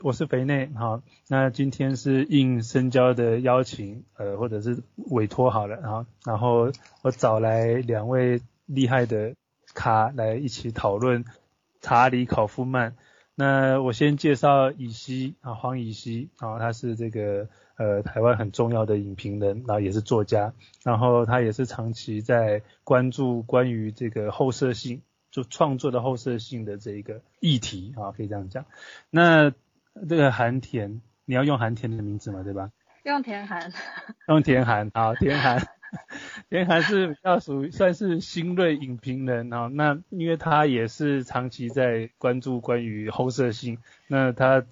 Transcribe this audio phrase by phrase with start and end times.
[0.00, 6.70] 我是肥内，好，那今天是应深交的邀请，呃，或者是委托好了，然然后
[7.02, 9.34] 我找来两位厉害的
[9.74, 11.24] 咖来一起讨论
[11.80, 12.96] 查理考夫曼。
[13.34, 20.54] 那我先介绍乙西啊，黄乙西啊，他是这个呃台湾很重要的影评人，然后也是作家，
[20.84, 25.02] 然后他也是长期在关注关于这个后设性，
[25.32, 28.64] 就创作的后设性的这一个议题啊，可以这样讲。
[29.10, 29.52] 那
[30.06, 32.70] 这个韩田，你要用韩田的名字嘛，对吧？
[33.04, 33.72] 用田韩。
[34.28, 35.66] 用田韩，好，田韩，
[36.50, 39.68] 田韩是比较属于算是新锐影评人啊。
[39.72, 44.64] 那因为他也是长期在关注关于后色性，那他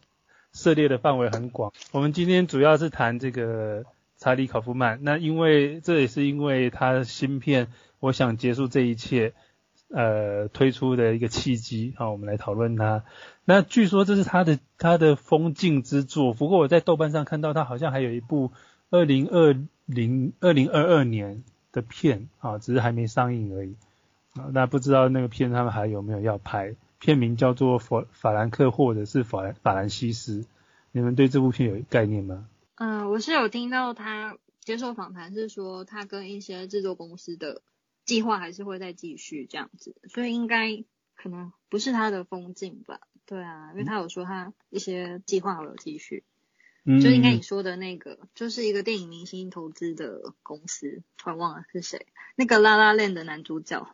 [0.53, 1.73] 涉猎的范围很广。
[1.93, 3.85] 我们今天主要是谈这个
[4.19, 7.69] 查理考夫曼，那因为这也是因为他新片，
[8.01, 9.33] 我想结束这一切。
[9.89, 13.05] 呃，推出的一个契机，好，我们来讨论它。
[13.49, 18.53] 那据说这是他的他的封禁之作，不过我在豆瓣上看到他好像还有一部
[18.91, 19.55] 二零二
[19.87, 23.77] 零二零二二年的片，啊，只是还没上映而已。
[24.35, 26.75] 啊，那不知道那个片他们还有没有要拍？
[26.99, 30.41] 片名叫做《法法兰克》或者是《法法兰西斯》，
[30.93, 32.49] 你们对这部片有概念吗？
[32.75, 37.63] 嗯，我是有听到他接受访谈，是说他跟一些制作公司的。
[38.05, 40.85] 计划还是会再继续这样子，所以应该
[41.17, 43.01] 可能不是他的风景吧？
[43.27, 46.25] 对啊，因为他有说他一些计划有继续，
[46.87, 53.89] 就应该你说的那个，就是一个电影明星投资的公司，突然忘了是谁，那个拉拉链的男主角，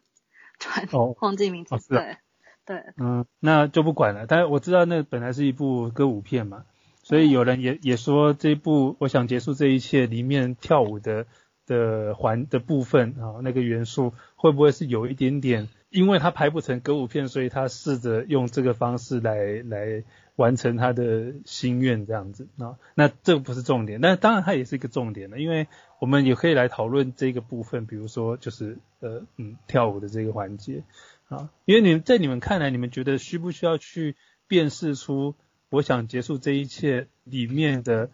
[0.58, 2.16] 突然忘记名字，对
[2.64, 4.27] 对，嗯，那就不管了。
[4.27, 6.64] 但是我知道那本来是一部歌舞片嘛，
[7.02, 11.27] 所以有人也也说这部我想结束这一切里面跳舞的。
[11.64, 15.69] 的环的部分啊，那个元素会不会是有一点点？
[15.93, 20.03] 因为他拍不成歌舞片，所以他试着用这个方式来来
[20.37, 22.77] 完成他的心愿这样子啊。
[22.95, 25.69] 那这个不是重点，那当然它也是一个重点的，因为
[26.01, 30.83] 我们也可以来讨论这个部分，比如说就是呃嗯跳舞的这个环节
[31.29, 31.51] 啊。
[31.67, 34.17] 因为你在你们看来，你们觉得需不需要去
[34.48, 35.35] 辨识出
[35.69, 38.11] 我想结束这一切里面的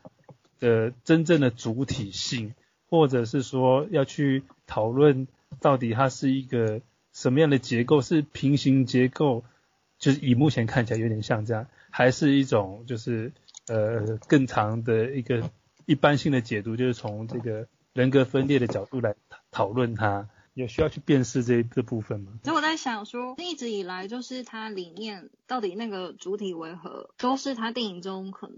[0.59, 2.55] 的真正的主体性？
[2.91, 5.29] 或者是说要去讨论
[5.61, 6.81] 到底它是一个
[7.19, 9.43] 什么样的结构，是平行结构，
[9.99, 13.33] 就是以目前看起来有点像这样，还是一种就是
[13.67, 15.51] 呃更长的一个
[15.85, 19.17] 一般性的解读，就是从这个人格分裂的角度来
[19.51, 22.39] 讨论它，有需要去辨识这这部分吗？
[22.45, 28.57] 所以我在想说，一直以来就是它里面到底那个主体为何，都是他电影中可能。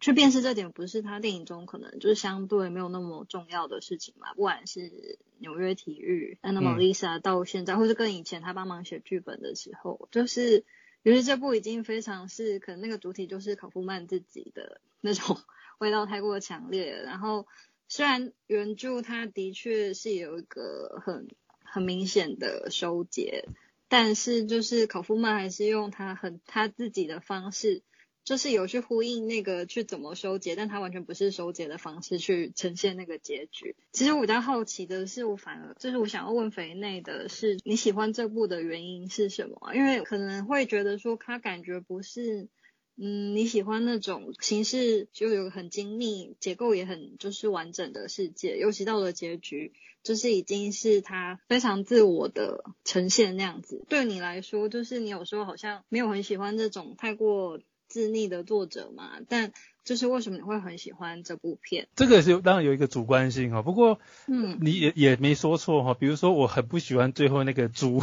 [0.00, 4.32] 去辨识这点不是他电影中可能就是相对没有那么重要的事情嘛？
[4.34, 10.64] 不管是纽约体育，那那么 Lisa 到现在，或是跟以前他帮忙写剧本的时候，就是
[11.02, 15.38] 由于这部已经非常是可能那个主体就是考夫曼自己的 那种
[15.78, 17.02] 味道太过强烈。
[17.02, 17.46] 然后
[17.86, 21.28] 虽然原著它的确是有一个很
[21.62, 23.44] 很明显的收结，
[23.88, 27.82] 但是就是考夫曼还是用他很他自己的方式。
[28.24, 33.74] 就是有去呼应那个去怎么收结，但他完全不是收结的方式去呈现那个结局。
[33.92, 39.74] 其实我比较好奇的是，我反而就是我想要问肥内的是，你喜欢这部的原因是什么？
[39.74, 42.48] 因为可能会觉得说他感觉不是，
[42.96, 49.72] 嗯，你喜欢那种形式就有很精密、结构也很就是完整的世界，尤其到了结局，
[50.04, 53.84] 就是已经是他非常自我的呈现那样子。
[53.88, 57.58] 对你来说，就是你有时候好像没有很喜欢这种太过。
[57.90, 59.52] 自溺的作者嘛，但
[59.82, 61.88] 就是为什么你会很喜欢这部片？
[61.96, 65.94] 这个是当然有一个主观性哈，不过嗯，你也也没说错哈。
[65.94, 68.00] 比如说我很不喜欢最后那个猪，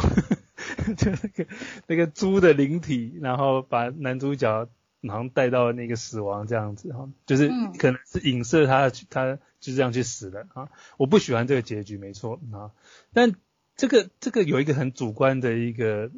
[0.96, 1.46] 就那个
[1.86, 4.68] 那个猪的灵体，然后把男主角
[5.00, 10.68] 然后带到那个死亡这样子哈，就是可能是影射他他就这样去死了啊。
[10.98, 12.72] 我不喜欢这个结局，没错啊。
[13.14, 13.34] 但
[13.76, 16.10] 这个这个有一个很主观的一个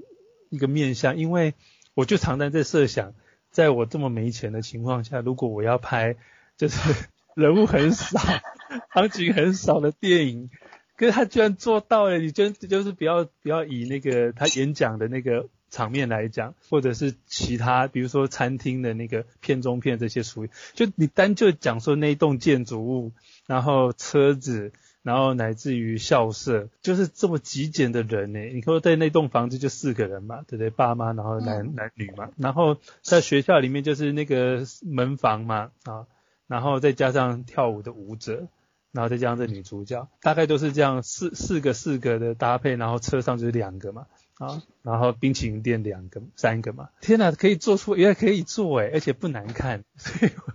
[0.49, 1.55] 一个面向，因为
[1.95, 3.15] 我就常在在设想。
[3.61, 6.17] 在我这么没钱的情况下，如果我要拍
[6.57, 6.79] 就是
[7.37, 8.19] 人物很少、
[8.95, 10.49] 场景很少的电影，
[10.97, 12.17] 可是他居然做到了。
[12.17, 23.13] 你就就是不要不要以那个他演讲的那个场面来讲，或者是其他，比如说餐厅的那个片中片这些属于，就你单就讲说那栋建筑物，
[23.47, 24.73] 然后车子。
[25.03, 28.41] 然后乃至于校舍，就是这么极简的人呢。
[28.41, 30.71] 你说在那栋房子就四个人嘛，对不对？
[30.71, 32.31] 爸妈，然后男男女嘛。
[32.37, 36.07] 然后在学校里面就是那个门房嘛，啊，
[36.47, 38.49] 然后再加上跳舞的舞者，
[38.93, 42.77] 然后再加上这女主角，大概都是这样四四个四个的搭配。
[42.77, 44.07] 然后车上就是两个嘛，
[44.39, 50.53] 啊，然后冰淇淋店两个、三个嘛，天哪，可以做出原来可以做诶，而且不难看， 所以我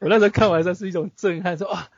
[0.00, 1.90] 我那时候看完这是一种震撼，说啊，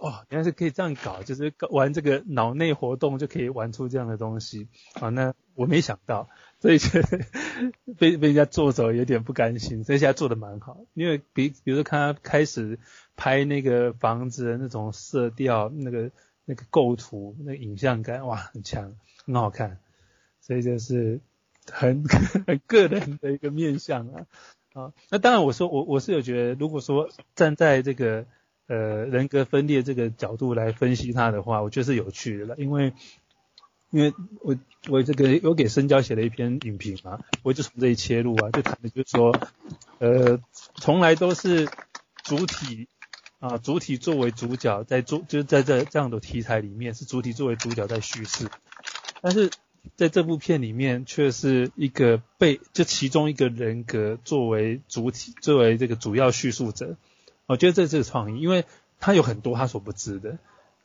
[0.00, 6.28] 哦，原来是可以这样搞，就是玩这个脑内活动就可以玩出这样的东西啊，那我没想到，
[6.60, 7.00] 所以就
[7.98, 12.78] 被被人家做走有点不甘心，所以现在做的蛮好，因为比比如说看他开始
[13.16, 16.10] 拍那个房子的那种色调，那个。
[16.44, 19.78] 那个构图、那个影像感，哇，很强，很好看，
[20.40, 21.20] 所以就是
[21.70, 22.02] 很
[22.48, 24.26] 很个人的一个面相啊
[24.72, 24.92] 啊。
[25.08, 28.26] 那当然，我说我我是有觉得，如果说站在这个
[28.66, 32.92] 呃人格分裂这个角度来分析他的话，我觉得是有趣的了，因为
[33.90, 34.56] 因为我
[34.88, 39.36] 我这个有给深交写了一篇影评嘛，我就从这里切入啊，就谈的就是说，
[39.98, 40.40] 呃，
[40.74, 41.68] 从来都是
[42.24, 42.88] 主体。
[43.42, 48.48] 啊，主体作为主角在做，就是在这这样的题材里面，是主体作为主角在叙事，
[49.20, 49.50] 但是
[49.96, 56.96] 在这部片里面却是一个被就其中一个人格作为主体，作为这个主要叙述者。
[57.46, 58.64] 我觉得这是创意，因为
[59.00, 60.38] 他有很多他所不知的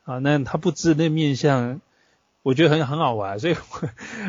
[0.05, 1.81] 啊，那他不知那面相，
[2.43, 3.55] 我觉得很很好玩，所以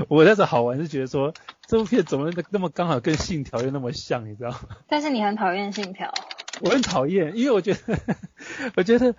[0.08, 1.32] 我我在这好玩是觉得说
[1.66, 4.58] 这部片怎么那么刚好跟信条又那么像，你知道吗？
[4.88, 6.12] 但是你很讨厌信条。
[6.60, 7.98] 我很讨厌，因为我觉得，
[8.74, 9.14] 我觉得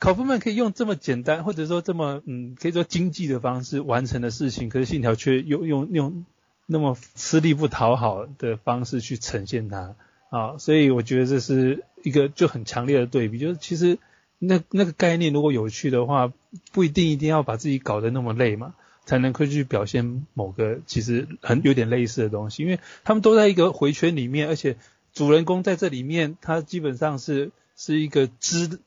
[0.00, 6.24] 考夫曼可以用这么简单，或者说这么嗯，可以说经济的方式完成的事情，可是信条却用用用
[6.66, 9.94] 那么吃力不讨好的方式去呈现它
[10.30, 13.98] 啊，所以我觉得这是一个就很强烈的对比，就是其实
[14.38, 16.32] 那那个概念如果有趣的话，
[16.72, 18.74] 不一定一定要把自己搞得那么累嘛，
[19.04, 24.76] 才能够去表现某个其实很有点类似的东西，因为他们都在一个回圈里面，而且。
[25.12, 28.78] 主人公在这里面，他基本上是是一个知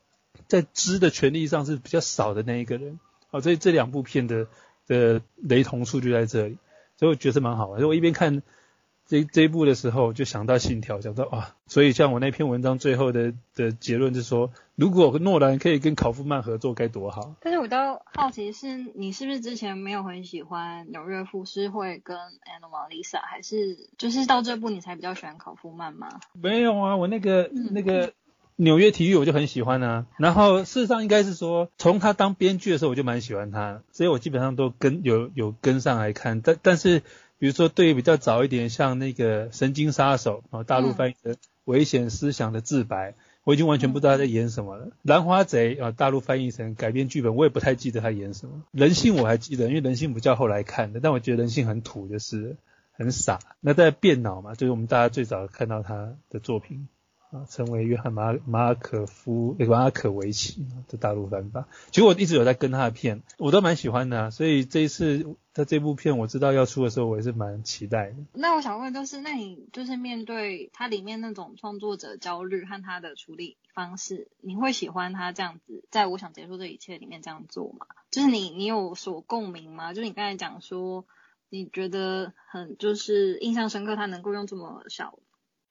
[0.48, 2.98] 在知的权利上是比较少的那一个人，
[3.30, 4.48] 哦，所以这两部片的
[4.88, 6.58] 的雷同处就在这里，
[6.98, 7.82] 所以我觉得蛮好玩。
[7.82, 8.42] 所以我一边看。
[9.06, 17.36] 这这一部的时候就想到信条，想到啊，所以像我那篇文章最后的的结论是说，如果诺兰可以跟考夫曼合作该多好。
[17.42, 26.08] 但是我倒好奇是，你是不是之前没有很喜欢纽约富士会跟 Anomalisa，还是就是到这部你才比较喜欢考夫曼吗？
[26.32, 28.14] 没有啊，我那个那个
[28.56, 30.06] 纽约体育我就很喜欢啊。
[30.18, 37.04] 然后事实上应该是说，从他当编剧的时候我就蛮喜欢他，所以我基本上都跟有有跟上来看，但但是。
[37.44, 41.36] 比如说，对比较早一点，像那个《神经杀手》啊，大陆翻译的
[41.66, 43.12] 《危险思想的自白》，
[43.44, 44.86] 我已经完全不知道他在演什么了。
[45.02, 48.64] 《兰花贼》啊，大陆翻译成改编剧本，我也不太记得他演什么。
[48.72, 52.56] 人性我还记得，因为人性不叫后来看的，但我觉得人性很土，就是
[52.94, 53.40] 很傻。
[53.60, 56.88] 那在变脑嘛，就是我们大家最早看到他的作品。
[57.34, 61.66] 啊，成为约翰马马可夫那个马可维奇的大陆翻版。
[61.90, 68.16] 其实我一直有在跟他的片，我都蛮喜欢的，所以这一次他这部片我知道要出的时候，我也是蛮期待的。
[68.34, 77.88] 那我想问，就是那你就是面对他里面那种创作者焦虑和他的处理方式，你会喜欢他这样子，在我想结束这一切里面这样做吗？
[78.12, 79.94] 就是你你有所共鸣吗？
[79.94, 81.06] 就是你刚才讲说，
[81.50, 85.18] 你觉得很就是印象深刻，他能够用这么小，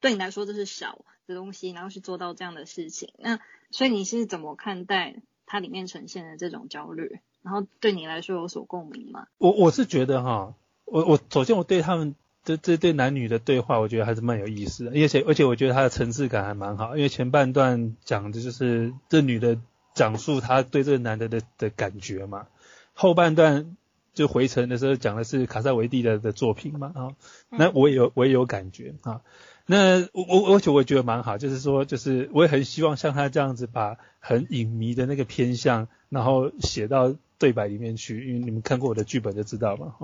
[0.03, 0.99] 对你来说这是小。
[1.25, 3.39] 的东西，然后去做到这样的事情，那
[3.71, 5.15] 所以你是怎么看待
[5.45, 7.21] 它里面呈现的这种焦虑？
[7.41, 9.27] 然后对你来说有所共鸣吗？
[9.37, 10.53] 我我是觉得哈，
[10.83, 19.57] 我我首先我对他们这这对男女的对话，我觉得还是蛮有意思的，而且而且我觉得它的层次感还蛮好，因为前半段讲的就是这女的
[19.95, 22.47] 讲述她对这个男的的的感觉嘛，
[22.93, 23.77] 后半段
[24.13, 27.15] 就回程的时候讲的是卡萨维蒂的的作品嘛，啊，
[27.47, 29.21] 那我也有我也有感觉啊。
[29.65, 39.95] 那我我而且我也觉得蛮好，就是说，就是我也很希望像他这样子，把很隐秘的那个偏向，然后写到对白里面去，因为你们看过我的剧本就知道嘛。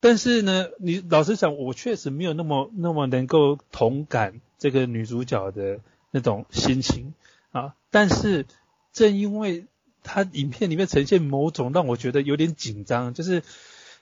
[0.00, 7.12] 但是呢，你老实讲，我确实没有那么那么能够同感这个女主角的那种心情
[7.50, 7.74] 啊。
[7.90, 8.46] 但是
[8.94, 9.66] 正因为
[10.02, 13.42] 他影片里面呈现某种让我觉得有点紧张，就是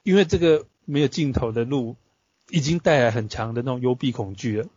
[0.04, 1.96] 因为这个没有镜头的路。
[2.52, 4.68] 已经带来很强的那种幽闭恐惧了，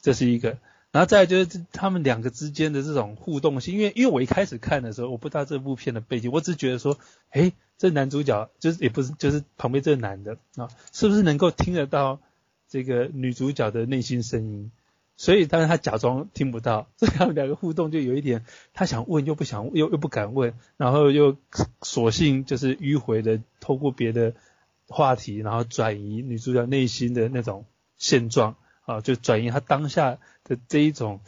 [0.00, 0.58] 这是一个。
[0.92, 6.96] 然后再就是他们两个之间的这种互动性，因为因为我一开始看的时候，我不知道这部片的背景，我只觉得说，
[7.30, 12.20] 哎，这男主角就是也不是就是旁边这个男的啊，是不是能够听得到
[12.68, 14.70] 这个女主角的内心声音？
[15.18, 21.36] 所以当然他假装听不到，所以他们两个互动就有一点，他想问又不想又又不敢问，然后又
[21.82, 24.32] 索性就是迂回的透过别的。
[24.88, 27.66] 话题，然后转移女主角内心的那种
[27.96, 31.20] 现状啊，就转移她当下的这一种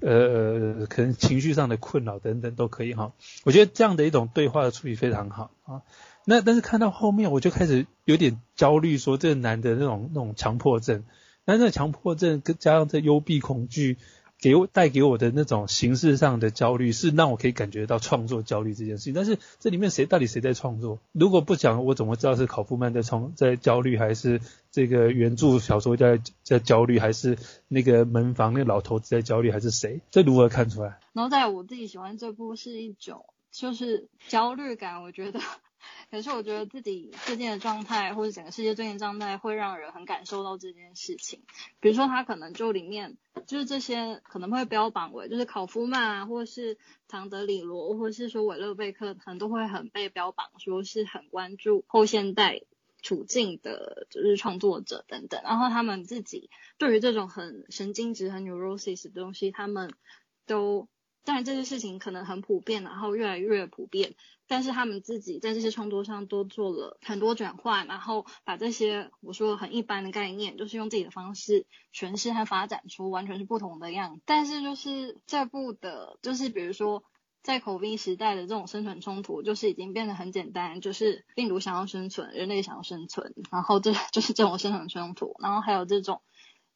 [0.00, 3.12] 呃可能情绪上的困扰等等都可以哈。
[3.44, 5.82] 我觉得这样的一种对话的处理非常好啊。
[6.24, 11.04] 那但是看到后面，我就开始有点焦虑，说这个男的那种那种强迫症，
[11.44, 13.98] 那那强迫症跟加上这幽闭恐惧。
[14.40, 19.14] 给我带给我的那种形式上的焦虑，是让我可以感觉到创作焦虑这件事情。
[19.14, 20.98] 但是这里面谁到底谁在创作？
[21.12, 27.38] 如果不讲，我怎么知道是考夫曼在创在焦虑，还是这个原著小说在在焦虑，还是
[27.68, 30.00] 那个门房那老头子在焦虑，还是谁？
[30.10, 30.98] 这如何看出来？
[31.12, 35.40] 然后在我自己喜欢这部是一种就是焦虑感，我觉得。
[36.10, 41.42] 可是我觉得自己最近的状态，或者整个世界最近状态，会让人很感受到这件事情。
[41.80, 52.62] 比如说，他可能就里面就是这些可能会标榜为，就是考夫曼啊，或是唐德里罗，或是说韦勒贝克，可能都会很被标榜说是很关注后现代
[53.02, 55.40] 处境的，就是创作者等等。
[55.42, 59.92] 然后他们自己对于这种很神经质、很 neurosis 的东西，他们
[60.46, 60.88] 都。
[61.24, 64.14] 当然这些事情可能很普遍，然后越来越普遍，
[64.46, 74.20] 但是他们自己在这些创作上都做了很多转换，然后把这些我说很一般的概念，就是用自己的方式诠释和发展出完全是不同的样。
[74.26, 77.02] 但是就是这部的，就是比如说
[77.42, 86.20] 在口碑时代的这种生存冲突，就是已经变得很简单，就是病毒想要生存，人类想要生存，然后这 就是这种生存冲突，然后还有这种。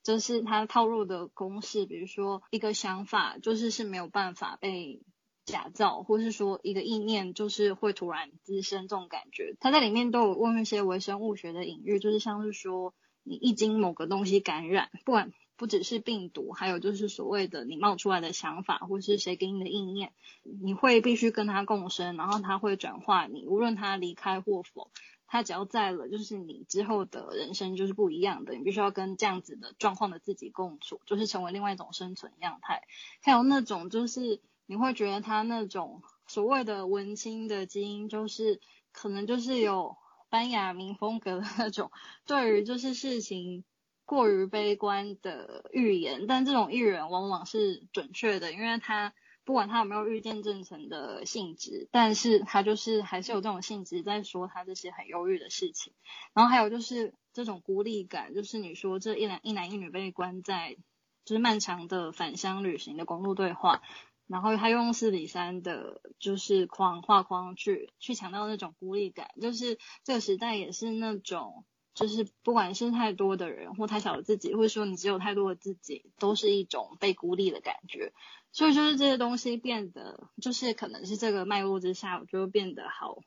[0.08, 5.02] 就是他套入的公式，比如说一个想法就是是没有办法被
[5.44, 9.54] 假造，或是说一个意念就是会突然滋生这种感觉。
[9.60, 24.90] 他在里面都有问一些微生物学的隐喻，就是像是说你一经某个东西感染，不管不只是病毒，还有就是所谓的你冒出来的想法，或是谁给你的意念，你会必须跟他共生，然后他会转化你，无论他离开或否。
[25.30, 28.54] 他只要在了，就是你之后的人生就是不一样的。
[28.54, 32.82] 你必须要跟这样子的状况的自己共处，就是成为另外一种生存样态。
[33.20, 39.96] 还有那种就是你会觉得他那种所谓的文青的基因，就是可能就是有
[40.30, 41.92] 班雅明风格的那种，
[42.26, 43.64] 对于就是事情
[44.06, 46.26] 过于悲观的预言。
[46.26, 49.12] 但这种预言往往是准确的，因为他。
[49.48, 55.94] 不管他有没有预见正成的性质，但是他就是还是有这种性质在说他这些很忧郁的事情。
[56.34, 60.76] 然后还有就是这种孤立感，就是你说这一男一男一女被关在
[61.24, 63.80] 就是漫长的返乡旅行的公路对话，
[64.26, 71.64] 然后他用四比三的就是框画框去去强调那种孤立感，就是这个时代也是那种
[71.98, 78.12] 就是不管是太多的人或太小的自己，或者说你只有太多的自己，都是一种被孤立的感觉。
[78.52, 83.18] 所以就是这些东西变得，就是可能是这个脉络之下，我就变得好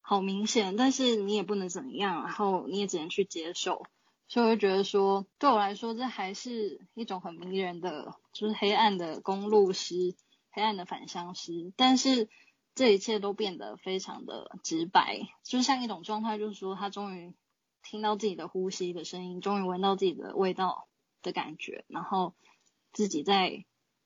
[0.00, 0.74] 好明显。
[0.74, 3.86] 但是你也不能怎样，然后你也只能去接受。
[4.26, 10.16] 所以我就觉得说，对我来说，这还是一种很迷人的，就是黑暗的公路诗，
[10.50, 11.72] 黑暗的返乡诗。
[11.76, 12.28] 但是
[12.74, 17.34] 这一切都变得非常的直白，就像一种状态，就是说他终于
[17.82, 20.88] 听到自己的呼吸的声音，终于闻到自己的味道
[21.22, 22.34] 的感觉，然后
[22.92, 23.64] 自己在。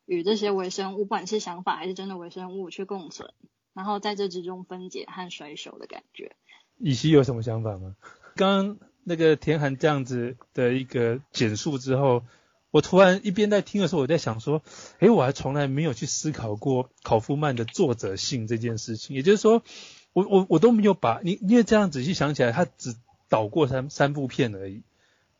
[0.08, 3.34] 与这些微生物，不管是想法还是真的微生物去共存，
[3.74, 6.36] 然后在这之中分解和衰朽的感觉。
[6.78, 7.96] 以西有什么想法吗？
[8.36, 12.22] 刚刚那个田涵这样子的一个简述之后，
[12.70, 14.62] 我突然一边在听的时候，我在想说，
[15.00, 19.16] 诶，我还从来没有去思考过考夫曼的作者性这件事情。
[19.16, 19.64] 也就是说，
[20.12, 22.94] 我我我都没有把你，因为这样仔细想起来，他只
[23.28, 24.82] 导过三三部片而已，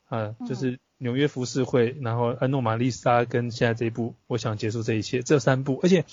[0.09, 0.79] 啊，就是。
[0.99, 6.07] 纽约浮世绘，然后安诺玛丽莎跟现在这一部，我想结束这一切，这三部，而且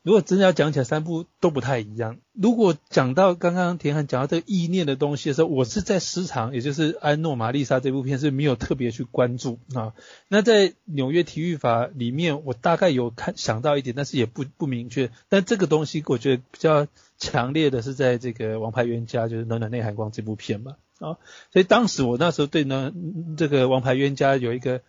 [0.00, 2.16] 如果真的要讲起来，三部都不太一样。
[2.32, 9.92] 如果讲到刚刚田汉讲到这个意念的东西的时候，我是在时长，也就是安诺玛丽莎这部片是没有特别去关注啊。
[10.28, 15.10] 那在纽约体育法里面，我大概有看想到一点，但是也不不明确。
[15.28, 16.86] 但这个东西我觉得比较
[17.18, 20.76] 强烈的是在这个王牌冤家，就是暖暖内涵光这部片嘛。
[21.02, 21.18] 啊，
[21.52, 22.92] 所以当时我那时候对呢
[23.36, 24.82] 这个王牌冤家有一个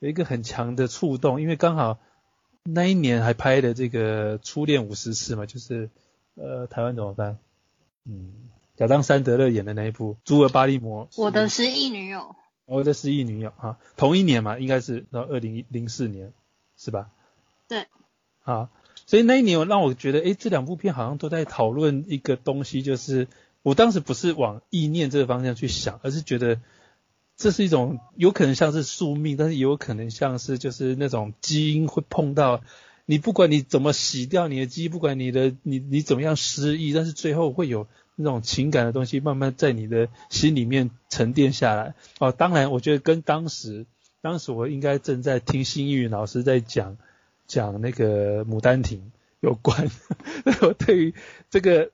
[0.00, 2.00] 有一个很强的触动，因为刚好
[2.64, 5.88] 那一年还拍的这个初恋五十次嘛，就是
[6.34, 7.38] 呃台湾怎么办？
[8.04, 8.32] 嗯，
[8.78, 11.08] 亚当山德勒演的那一部《朱尔巴利摩》。
[11.22, 12.34] 我的失忆女友。
[12.66, 16.32] 我的失忆女友啊，同一年嘛，应该是到二零零四年
[16.76, 17.10] 是吧？
[17.68, 17.86] 对。
[18.42, 18.70] 啊，
[19.06, 23.28] 所以那一年让我觉得，哎，这两部片好像都在讨论一个东西，就是。
[23.62, 26.60] 我当时不是往意念这个方向去想，而是觉得
[27.36, 32.62] 这是一种有可能像是宿命，但是也有可能像是就是那种基因会碰到
[33.04, 37.86] 你，不管你怎么洗掉你的基因，不管你的你你怎么样失忆，但是最后会有
[38.16, 41.94] 那种情感的东西慢慢在你的心里面沉淀下来。
[42.18, 43.84] 哦，当然，我觉得跟当时
[44.22, 46.96] 当时我应该正在听新一云老师在讲
[47.46, 48.98] 讲那个《牡丹亭》
[49.40, 49.90] 有关。
[50.62, 51.14] 我对于
[51.50, 51.90] 这个。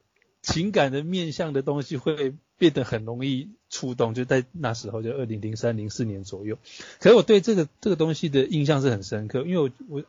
[0.46, 6.56] 情感的面向的东西会变得很容易触动，就在那时候，就二零零三零四年左右。
[7.00, 10.04] 可是我对这个这个东西的印象是很深刻，因为我我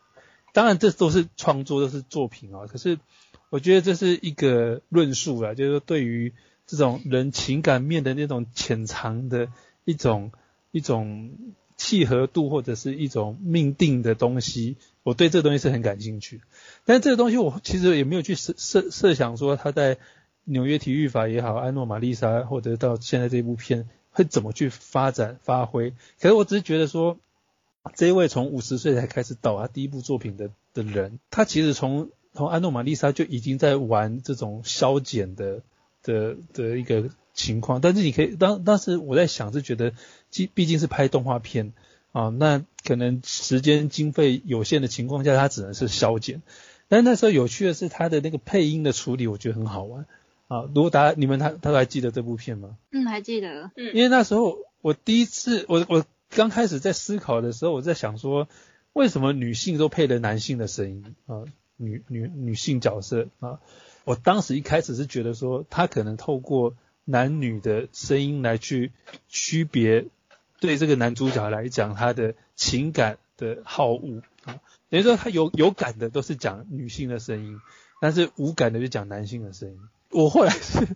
[0.54, 2.68] 当然这都是创作，都是作品啊。
[2.68, 3.00] 可是
[3.50, 6.34] 我觉得这是一个论述啊，就是说对于
[6.68, 9.50] 这种人情感面的那种潜藏的
[9.86, 10.32] 一种
[10.72, 11.32] 一种
[11.78, 16.42] 契合度，或者是一种命定的东西，我对这东西是很感兴趣。
[16.86, 19.98] 但这个东西我其实也没有去设设设想说他在。
[20.50, 25.92] 纽约体育法也好，安诺玛丽莎，或者到现在这部片会怎么去发展发挥？
[26.22, 27.18] 可是我只是觉得说，
[27.96, 35.62] 这一位从五十岁才开始导他第一部作品的的人，他其实从从安诺玛丽莎就已经在玩这种消减的
[36.02, 37.82] 的的一个情况。
[37.82, 39.92] 但是你可以当当时我在想是觉得，
[40.32, 41.74] 毕毕竟是拍动画片
[42.14, 46.42] 啊，那可能时间经费有限的情况下，他只能是消减。
[46.88, 50.06] 但那时候有趣的是他的那个配音的处理，我觉得很好玩。
[50.48, 52.78] 啊，如果大家你们他他还记得这部片吗？
[52.92, 53.72] 嗯，还记得。
[53.76, 58.48] 嗯，因为那时候我第一次我我刚开始在思考的时候，我在想说，
[58.94, 61.44] 为什么女性都配了男性的声音啊？
[61.76, 63.60] 女女女性角色啊？
[64.04, 68.94] 我当时一开始是觉得说，他可能透过男女的声音来去
[69.28, 70.06] 区别，
[70.62, 77.60] 对这个男主角来讲他的情感的好恶啊，等于说他有有感的都是讲女性的声音，
[78.00, 79.78] 但是无感的就讲男性的声音。
[80.12, 80.88] 我后来是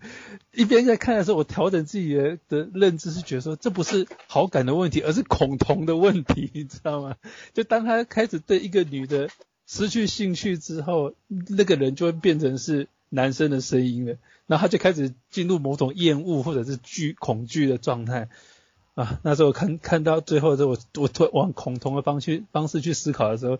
[0.53, 7.15] 一边在看的时候，我调整自己的的认知，是觉得说这不是好感的问题，而是恐同的问题，你知道吗？
[7.53, 9.29] 就当他开始对一个女的
[9.67, 18.29] 失去兴趣之后，那个人就会变成是男生的声音了，然后他就开始进入某种厌恶或者是惧恐惧的状态
[18.95, 19.19] 啊。
[19.23, 23.59] 那时候看看到最后的时候，我我突然往恐同的方去方式去思考的时候。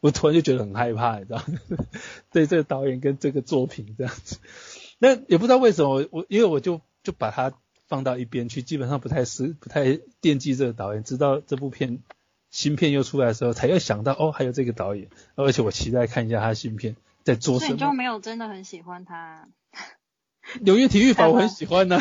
[0.00, 1.58] 我突然就觉得很害怕，你知道吗？
[2.30, 4.36] 对这个导演跟这个作品这样子，
[5.04, 7.52] 那也不知道为什么，我因为我就就把它
[7.88, 12.02] 放到一边去，基本上不太思不太惦记这个导演，直到这部片
[12.50, 17.72] 新片又出来的时候，才又想到哦，还有这个导演，而且我期待看一下他新片在做什么。
[17.74, 19.46] 你就没有真的很喜欢他？
[20.62, 21.98] 纽约体育 法我很喜欢呢。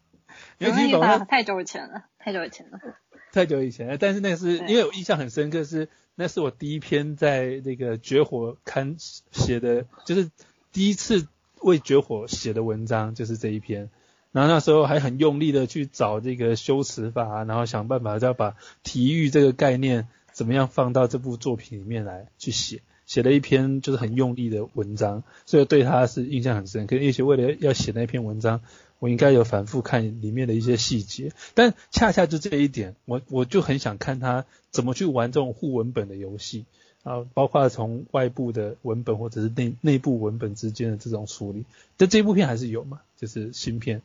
[0.58, 2.78] 纽约体育法太久以前了，太久以前了。
[3.32, 5.88] 太久以前了，但是那是因为我印象很深刻是。
[6.16, 10.30] 那是我第一篇在那个绝活刊写的，就是
[10.70, 11.26] 第一次
[11.64, 13.90] 为绝火写的文章，就是这一篇。
[14.30, 26.86] 然后那时候还很用力的去找这个修辞法，然后想办法要把体育这个概念怎么样放到这部作品里面来去写，写了一篇就是很用力的文章，所以对他是印象很深。
[26.86, 28.60] 可是而且为了要写那篇文章。
[29.00, 36.64] 我应该有反复看里面的一些细节，但恰恰就这一点，我我就很想看他怎么去玩这种互文本的游戏
[37.04, 41.64] 啊，包括从外部的文本或者是内内部文本之间的这种处理。
[41.96, 44.02] 但这部片还是有嘛，就是新片，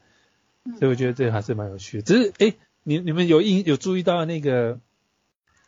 [0.77, 2.03] 所以我觉得这还是蛮有趣的。
[2.03, 4.79] 只是哎，你你们有印有注意到那个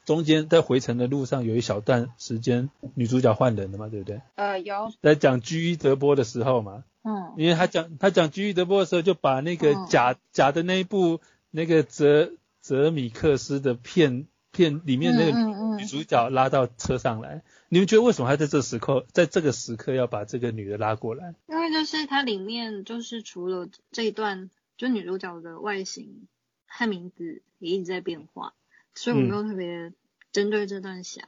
[0.06, 4.22] 中间在回程的路上有一小段时间女主角换人了嘛，对不对？
[4.36, 4.94] 呃，有。
[5.02, 6.84] 在讲居伊德波的时候嘛。
[7.04, 17.44] 嗯，因为他讲他讲居伊德波的时候，就把那个假假的那一部那个泽泽米克斯的片片里面那个女主角拉到车上来。
[17.70, 21.34] 你们觉得为什么他在这时刻在这个时刻要把这个女的拉过来？
[21.48, 26.28] 因为就是它里面就是除了这一段，就女主角的外形
[26.68, 28.54] 和名字也一直在变化，
[28.94, 29.94] 所以我没有特别
[30.32, 31.28] 针对这段想。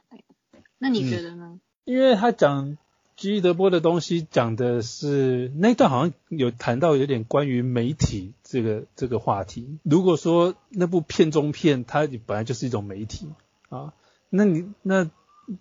[0.78, 1.60] 那你觉得呢？
[1.84, 2.76] 因为他讲。
[3.16, 9.78] 基德波的东西讲的是那段好像有谈到有点关于媒体这个这个话题。
[9.84, 13.28] 如果说那部片中片它本来就是一种媒体
[13.68, 13.92] 啊，
[14.30, 15.08] 那你那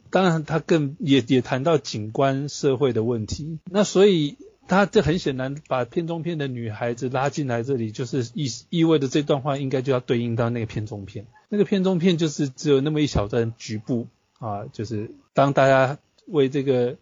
[0.10, 3.60] 当然它更也也谈到景观社会的问题。
[3.66, 4.36] 那所以
[4.68, 11.28] 他这很显然把片中片的女孩子拉进来这里，就是意意味着这段话应该就要对应到那个片中片。
[11.50, 14.08] 那个片中片就是只有那么一小段局部
[14.40, 16.98] 啊，就是当大家为这个。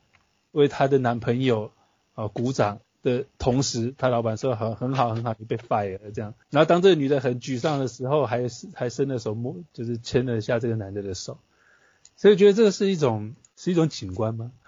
[0.51, 1.71] 为她的男朋友
[2.13, 6.33] 啊鼓掌的同时，她老板说很很好很好，你被 fire 了这样。
[6.49, 11.39] 然后当这个女的很沮丧的时候，还还伸了手摸，就是牵了一下这个男的的手。
[12.15, 14.51] 所以觉得这个是一种是一种景观吗？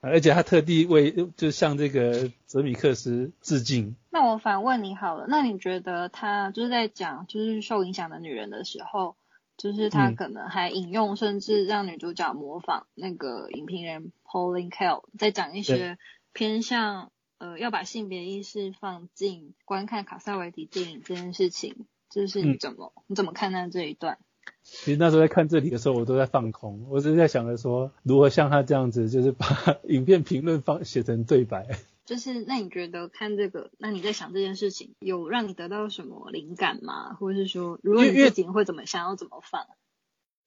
[0.00, 3.96] 而且他特地为就向这个泽米克斯致敬。
[4.10, 9.16] 那我反问你好了，那你觉得他就是在讲就是受影响的女人的时候？
[9.56, 15.98] 就是他可能还引用，甚至让女主角模仿那个影评人 Pauline Kael 在讲一些
[16.32, 24.18] 偏向呃要把性别意识放进观看卡萨维迪电影这件事情，就是你怎么你怎么看待这一段？
[24.62, 29.46] 其实那时候在看这里的时候，我都在放空，我只是在想着说，如何像他这样子，就是把
[29.88, 31.66] 影片评论放写成对白。
[32.06, 37.14] 就是，那你觉得看这个，那你在想这件事情，有让你得到什么灵感吗？
[37.14, 39.66] 或者是说，如果你自己会怎么想要怎么放？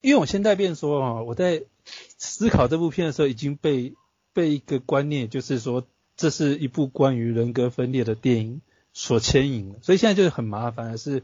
[0.00, 1.64] 因为我现在变说啊，我在
[2.16, 3.94] 思考这部片的时候，已经被
[4.32, 8.62] 被一个观念，就是说这是一部关于人格分裂的电影
[8.94, 11.22] 所牵引了，所以现在就是很麻烦的是，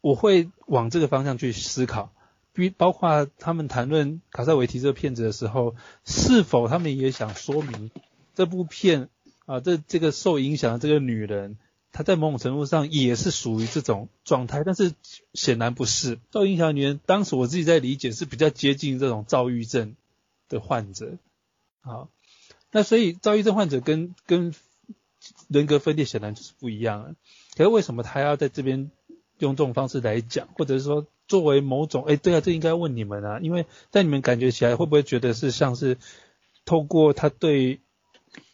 [0.00, 2.12] 我会往这个方向去思考，
[2.52, 7.90] 比包括他们谈论卡塞维提这个片子的时候，是否他们也想说明
[8.36, 9.08] 这部片。
[9.48, 11.56] 啊，这这个受影响的这个女人，
[11.90, 14.92] 她在某种程度上也是属于这种状态，但是
[15.32, 17.00] 显然不是受影响的女人。
[17.06, 19.96] 当时我自己在理解是比较接近这种躁郁症
[20.50, 21.14] 的患者。
[21.80, 22.10] 好，
[22.70, 24.54] 那所以躁郁症患者跟跟
[25.48, 27.14] 人格分裂显然就是不一样了。
[27.56, 28.90] 可是为什么他要在这边
[29.38, 32.04] 用这种方式来讲，或者是说作为某种？
[32.04, 35.96] 哎，对啊，这应该问你们啊，因为在你们感觉起来会不会觉得是像是
[36.66, 37.80] 透过他对。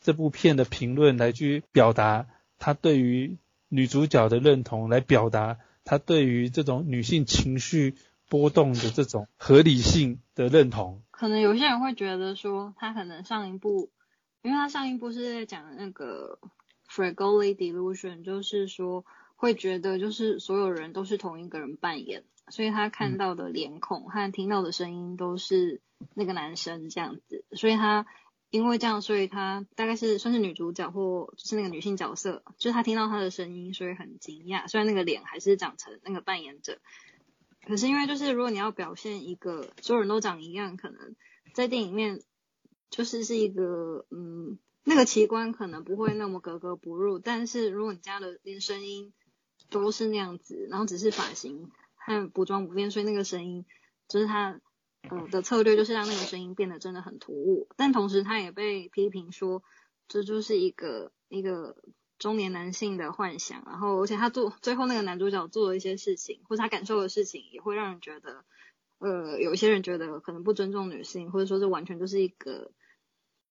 [0.00, 2.26] 这部片的评论来去表达
[2.58, 7.96] 他对于女主角的认同，来表达他对于这种女性情绪
[8.28, 11.02] 波动的这种合理性的认同。
[11.10, 13.90] 可能有些人会觉得说，他可能上一部，
[14.42, 16.38] 因为他上一部是在讲那个
[16.88, 19.04] Fragile Delusion，就是说
[19.36, 25.80] 会觉得就是所有人都是同一个人扮演，所以他看到的脸孔和听到的声音都是
[26.14, 28.06] 那个男生这样子，所以他。
[28.54, 34.68] 因为这样，所以她大概是算是女主角或就是那个女性角色，就是她听到她的声音，所以很惊讶。
[34.68, 36.78] 虽然那个脸还是长成那个扮演者，
[37.66, 41.16] 可是因为就是如果你要表现一个所有人都长一样，可能
[41.52, 42.22] 在电影面
[42.90, 47.18] 就是是一个嗯那个奇观可能不会那么格格不入。
[47.18, 49.12] 但是如果你加了连声音
[49.68, 53.66] 都是那样子，然后只是发型和服装不变，所以那个声音
[54.06, 54.60] 就是她。
[55.10, 59.62] 嗯的策略就是让那个声音变得真的很突兀，但同时他也被批评说
[60.08, 61.76] 这就是一个一个
[62.18, 68.44] 中年男性的幻想，然后而且他做最后那个男主角做的一些事情或者他感受的事情也会让人觉得，
[68.98, 72.72] 呃有一些人觉得可能不尊重女性，或者说是完全就是一个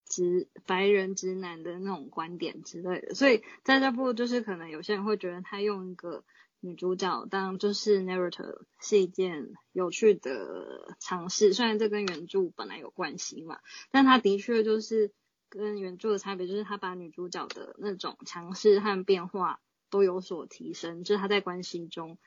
[0.05, 6.23] 直白人直男的那种观点之类的，所以在这部就是可能有些人会觉得他用一个。
[6.65, 13.59] 女主角当就是 narrator 是一件有趣的尝试，虽然这跟原著本来有关系嘛，
[13.91, 15.11] 但它的确就是
[15.49, 22.17] 跟原著的差别，就是他把女主角的那种强势和变化都有所提升，就是他在关系中。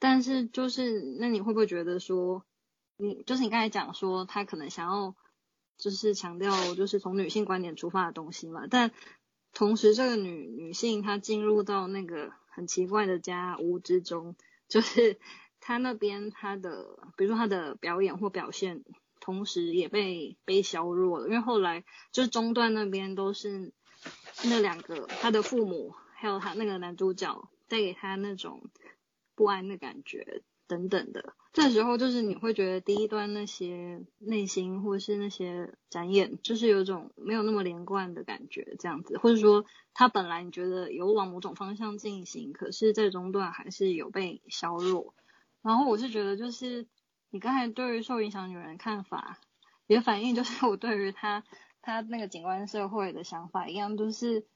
[0.00, 2.44] 但是就是那你会不会觉得说，
[2.96, 5.14] 你就是你刚才讲说他可能想要
[5.78, 8.66] 就是强调就是从女性观点出发的东西嘛？
[8.68, 8.90] 但
[9.52, 12.32] 同时这个女女性她进入到那个。
[12.54, 14.36] 很奇怪的家屋之中，
[14.68, 15.18] 就是
[15.60, 18.84] 他那边他的，比如说他的表演或表现，
[19.20, 23.72] 同时也被被削弱了，因为后来就是中段那边都是
[24.44, 28.70] 那两个他的父母，还有他那个男主角带给他那种
[29.34, 30.42] 不安的感觉。
[30.66, 45.14] 等等的，这时候就是你会觉得第一段那些内心或是那些展演，就是有种没有那么连贯的感觉，这样子，或者说他本来你觉得有往某种方向进行，可是在中段还是有被削弱。
[45.62, 46.86] 然后我是觉得，就是
[47.30, 49.38] 你刚才对于受影响女人看法，
[49.86, 51.44] 也反映就是 我对于他
[51.82, 54.46] 他那个景观社会的想法一样，就是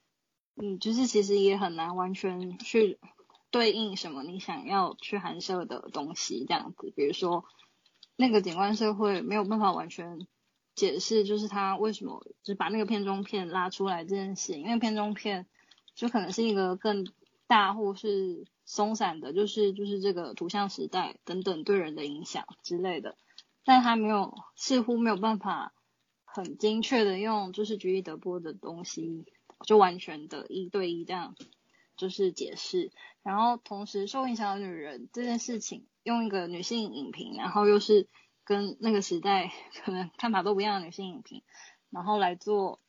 [0.54, 2.98] 你就是其实也很难完全去。
[3.50, 7.44] 对应什么你想要去含摄的东西，这样子，比如说
[8.16, 10.26] 那个景观社会没有办法完全
[10.74, 15.46] 解释，就是他为什么就把那个片中片拉出来这件事，因为片中片
[15.94, 17.06] 就可能是一个更
[17.46, 23.16] 大或是松散的，就是就是这个图像时代等等对人的影响之类的，
[23.64, 25.72] 但他没有似乎没有办法
[26.24, 29.24] 很精确的用就是举一得波的东西，
[29.66, 31.34] 就完全的一对一这样。
[31.98, 38.08] 就是解释，然后同时受影响的女人这件事情，用一个女性影评，然后又是
[38.44, 39.52] 跟那个时代
[39.84, 41.42] 可能看法都不一样的女性影评，
[41.90, 42.80] 然后来做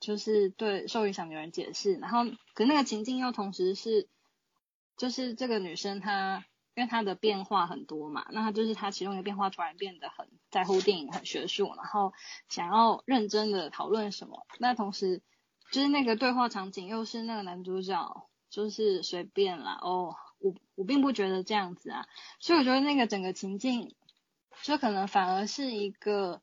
[0.00, 2.24] 就是对受影响女人解释，然后
[2.54, 4.08] 可那个情境又同时是，
[4.96, 12.12] 就是这个女生她因为她的变化很多嘛，那她就是她其中一个变化突然变得很在乎电影很学术，然后
[12.48, 15.22] 想要认真的讨论什么，那同时
[15.70, 18.28] 就是那个对话场景又是那个男主角。
[18.56, 22.06] 就是随便啦，哦，我我并不觉得这样子啊，
[22.40, 23.94] 所以我觉得那个整个情境，
[24.62, 26.40] 就可能反而是一个，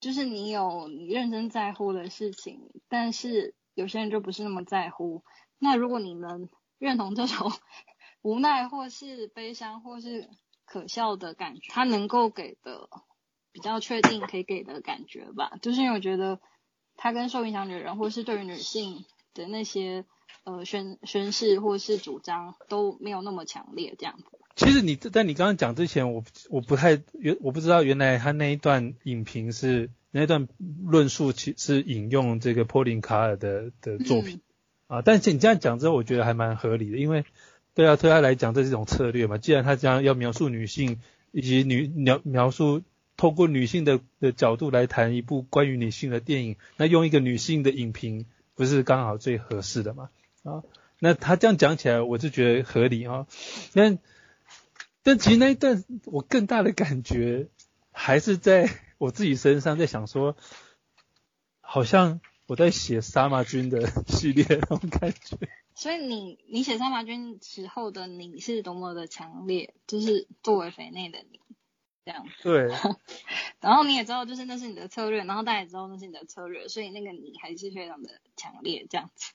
[0.00, 5.22] 就是你有你认真在乎的事情，但是有些人就不是那么在乎。
[5.60, 7.52] 那如果你能认同这种
[8.22, 10.28] 无奈或是悲伤或是
[10.64, 12.88] 可笑的感觉，他能够给的
[13.52, 16.40] 比较确定可以给的感觉吧，就是因为我觉得
[16.96, 20.04] 他跟受影响女人，或是对于女性的那些
[20.44, 24.38] 呃宣宣誓或是主张都没有那么强烈这样子。
[24.56, 30.48] 其实你在你刚刚讲之前，我我不太原我不知道原来他那一段影评是那一段
[30.84, 34.40] 论述，其是引用这个波林卡尔的的作品
[34.88, 35.02] 啊。
[35.02, 37.24] 但是你这样讲之后，我觉得还蛮合理的，因为
[37.74, 39.38] 对啊，对他来讲这是一种策略嘛。
[39.38, 41.00] 既然他这样要描述女性
[41.30, 42.82] 以及女描描述
[43.16, 48.26] 透过女性的的角度来谈一部关于女性的电影，那用一个女性的影评
[48.56, 50.10] 不是刚好最合适的嘛？
[50.42, 50.62] 啊，
[50.98, 53.26] 那他这样讲起来，我就觉得合理啊。
[53.74, 53.98] 那
[55.02, 57.48] 但其实那一段，我更大的感觉
[57.92, 60.36] 还是在我自己身上，在想说，
[61.60, 65.38] 好像我在写杀马军的系列那种感觉。
[65.74, 71.40] 所以你你写杀马军时候的你是多么的强烈，就是作为肥内的你
[72.04, 72.26] 这样。
[72.42, 72.68] 对。
[73.60, 79.32] 然后你也知道，就是那是你的策略，然后大家也知道那是你的策略，所以那个你还是非常的强烈这样子。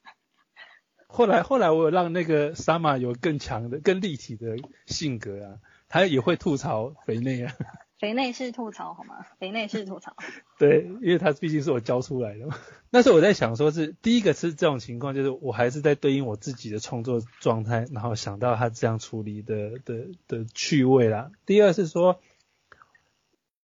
[1.07, 7.53] 后来，后来我有让那个沙马有更强的、更立体的性格啊，他也会吐槽肥内啊。
[7.97, 9.25] 肥内是吐槽好吗？
[9.39, 10.13] 肥内是吐槽。
[10.59, 12.57] 对，因为他毕竟是我教出来的嘛。
[12.89, 21.31] 那时候我在想，说是第一个是这种情况，就是我还是在对应我自己的创作状态，然后想到他这样处理的的的趣味啦。
[21.45, 22.19] 第二是说，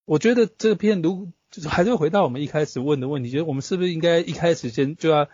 [0.06, 5.28] 我觉得这片如就是还是回到我们一开始问的问题，就是我们是不是应该一开始先就要。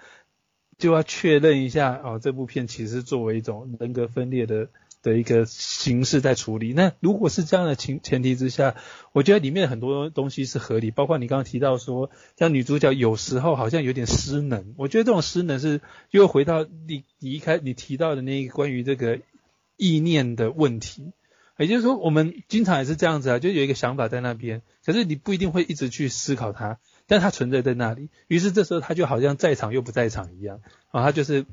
[0.79, 4.69] 就要确认一下哦，这部片其实作为一种人格分裂的
[5.03, 6.73] 的一个形式在处理。
[6.73, 8.75] 那如果是这样的前前提之下，
[9.11, 14.73] 我觉得里面很多东西是合理，包括你刚刚提到说，像女主角有时候好像有点失能。
[14.77, 19.19] 我觉得这种失能是又回到你你一开你提到的那个关于这个
[19.75, 21.11] 意念的问题，
[21.57, 26.79] 也就是说，我们经常也是这样子啊，就有一个想法在那边，可是你不一定会一直去思考它。
[27.09, 31.47] 但他存在在那里，于是这时候他就好像在场又不在场一样啊，他就是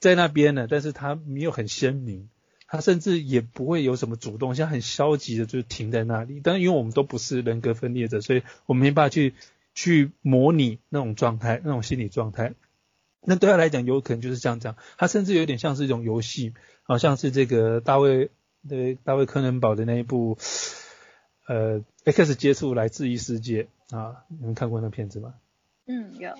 [0.00, 2.30] 在那边呢，但是他没有很鲜明，
[2.66, 6.40] 他甚至也不会有什么主动，像很消极的就停在那里。
[6.42, 9.34] 但因为我们都不是人格分裂者，所以我们没办法去
[9.74, 12.54] 去模拟那种状态、那种心理状态。
[13.20, 18.30] 那对他来讲，有可能就是这样讲，他甚至有点像是一种游戏，好像是这个大卫
[18.66, 20.38] 对大卫柯南堡的那一部
[21.46, 23.68] 呃 X 接触来自于世界。
[23.92, 25.34] 啊，你们看过那片子吗？
[25.86, 26.30] 嗯，有。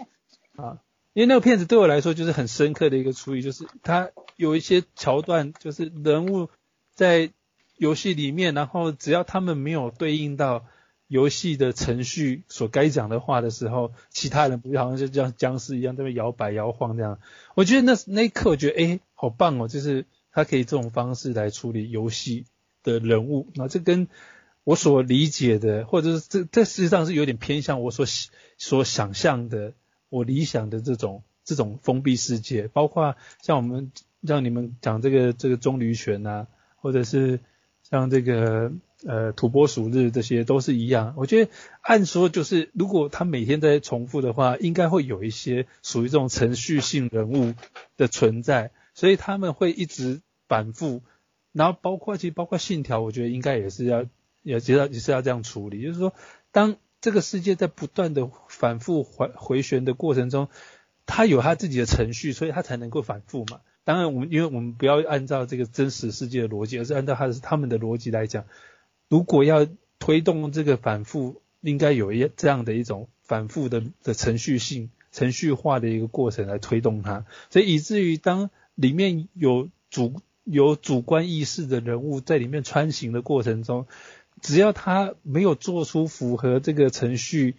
[0.57, 0.79] 啊，
[1.13, 6.49] 因为那个片子对我来说就是很深刻的一个处理，就是它有一些桥段，就是人物
[6.95, 7.31] 在
[7.77, 10.65] 游戏里面，然后只要他们没有对应到
[11.09, 17.21] 游戏的程序所该讲的话的时候，其他人不好像就像僵尸一样在那摇摆摇晃这样。
[17.55, 22.47] 我觉得那那一刻，我觉得哎，好棒哦，就是他可以这种方式来处理游戏
[22.83, 24.09] 的人物，那这跟。
[24.65, 28.07] 我所理解的，或者是这这实际上是有点偏向我所
[28.59, 29.73] 所想象的，
[30.09, 36.47] 我理想的这种这种封闭世界，包括像我们让你们讲这个这个棕榈泉呐，
[36.77, 37.41] 或者是
[37.83, 38.71] 像这个
[39.05, 41.15] 呃土拨鼠日这些都是一样。
[41.17, 47.55] 我觉得按说就是如果他每天在重复的话，应该会有一些属于这种程序性人物
[47.97, 51.03] 的存在，所以他们会一直反复，
[51.51, 54.07] 然后包括其实包括信条，我觉得应该也是要。
[54.43, 56.13] 也知道也是要这样处理，就是说，
[56.51, 60.49] 当这个世界在不断的反复回回旋的过程中，
[61.07, 63.61] 它有它自己的程序，所以它才能够反复嘛。
[63.85, 68.45] 当然，我们因为我们不要按照这个真实世界的逻辑，而是按照它的他们的逻辑来讲，
[69.09, 69.67] 如果要
[69.99, 83.87] 推动这个反复，应该有一这样的一种反复的的程序性、程序化的一个过程来推动它，所以以至于当里面有主有主观意识的人物在里面穿行的过程中。
[84.43, 87.55] 只要他没有做出符合这个程序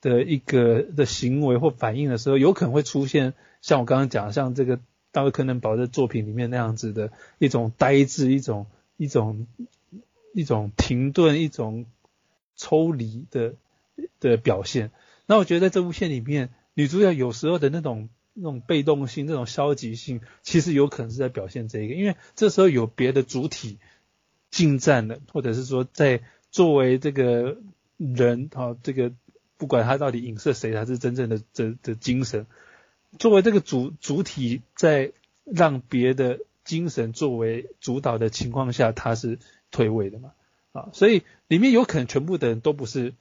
[0.00, 4.80] 的一个的行为或反应的时候，有可能会出现像我刚刚讲，像这个
[5.12, 8.66] 大卫柯南堡的作品里面那样子的一种呆滞、一种
[8.96, 9.46] 一种
[10.34, 11.86] 一种停顿、一种
[12.56, 13.54] 抽离的
[14.18, 14.90] 的表现。
[15.26, 23.78] 那我觉得在这部片里面，女主角有时候的那种那种被动性、那种消极性，其实有可能是在表现这一个，因为这时候有别的主体。
[24.54, 27.58] 进站的，或者是说在作为这个
[27.96, 29.10] 人啊，这个
[29.56, 32.46] 不管他到底影射谁，他是真正的这的精神，
[33.18, 35.10] 作为这个主主体，在
[35.42, 39.40] 让别的精神作为主导的情况下，他是
[39.72, 40.30] 退位的嘛？
[40.70, 43.12] 啊，所以里面有可能全部的人都不是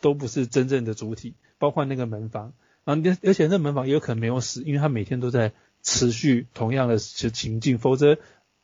[0.00, 2.52] 都不是真正的主体，包括那个门房
[2.84, 2.94] 啊，
[3.24, 8.18] 而且那门房也有可能没有死，因为他每天都在持续同样的情境，否则。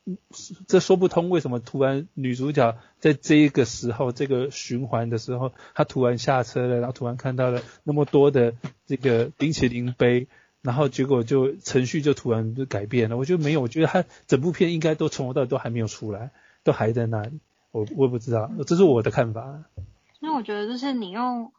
[0.05, 0.17] 嗯
[0.67, 8.53] 这说不通，为什么突然女主角在这一个时候，这个循环的时候，她突然下车了，然后突然看到了那么多的
[8.85, 10.27] 这个冰淇淋杯，
[10.61, 13.17] 然后结果就程序就突然就改变了。
[13.17, 16.31] 我觉得没有，我觉得他整部片应该都从头到尾都还没有出来，
[16.63, 17.39] 都还在那里。
[17.71, 19.63] 我我也不知道，这是我的看法。
[20.19, 21.51] 那我觉得就是你用。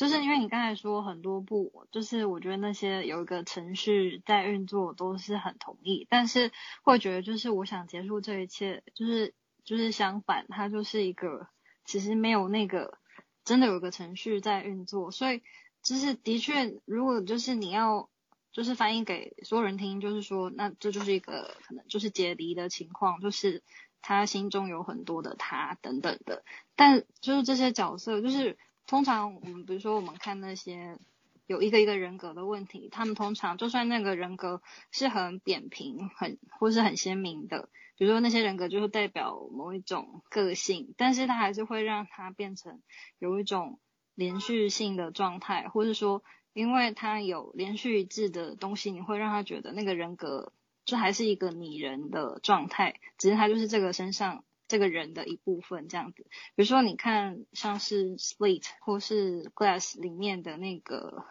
[0.00, 11.48] 就是因为你刚才说很多部，就是我觉得那些有一个程序在运作都是很同意，但是会觉得就是我想结束这一切，就是就是相反，它就是一个
[11.84, 12.96] 其实没有那个
[13.44, 15.42] 真的有一个程序在运作，所以
[15.82, 18.08] 就是的确，如果就是你要
[18.52, 23.62] 就是翻译给所有人听，就是说那这就是一个可能就是解离的情况，就是
[24.00, 26.42] 他心中有很多的他等等的，
[26.74, 28.56] 但就是这些角色就是。
[28.90, 30.98] 通常我们比如说我们看那些
[31.46, 42.80] 有一个一个人格的问题，他们通常就算那个人格是很扁平、很或是很鲜明的，比如说那些人格就是代表某一种个性，但是他还是会让它变成
[43.20, 43.78] 有一种
[44.16, 50.52] 连续性的状态，或是说因为他有连续一致的东西，你会让他觉得那个人格
[50.84, 54.42] 就还是一个拟人的状态，只是他就是这个身上。
[54.70, 56.22] 这个人的一部分这样子，
[56.54, 61.24] 比如说你看像是 Split 或是 Glass 里面的那个，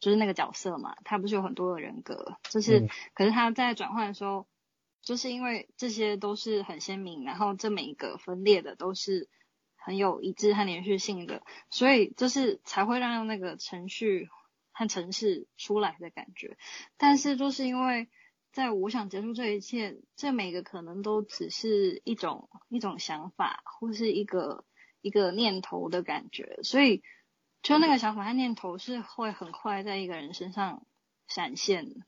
[0.00, 4.46] 就是那个角色嘛，他不是有很多的人格，就是可是他在转换的时候，
[5.02, 9.28] 就是因为这些都是很鲜明，然后这每一个分裂的都是
[9.76, 14.30] 很有一致和连续性的，所以就是才会让那个程序
[14.72, 16.56] 和城市出来的感觉，
[16.96, 18.08] 但是就是因为。
[18.52, 24.66] 在我想结束这一切，这每个可能都只是一种一种想法，或是一个
[25.00, 27.02] 一个念头的感觉，所以
[27.62, 30.86] 就那个想法和念头是会很快在一个人身上
[31.26, 32.04] 闪现，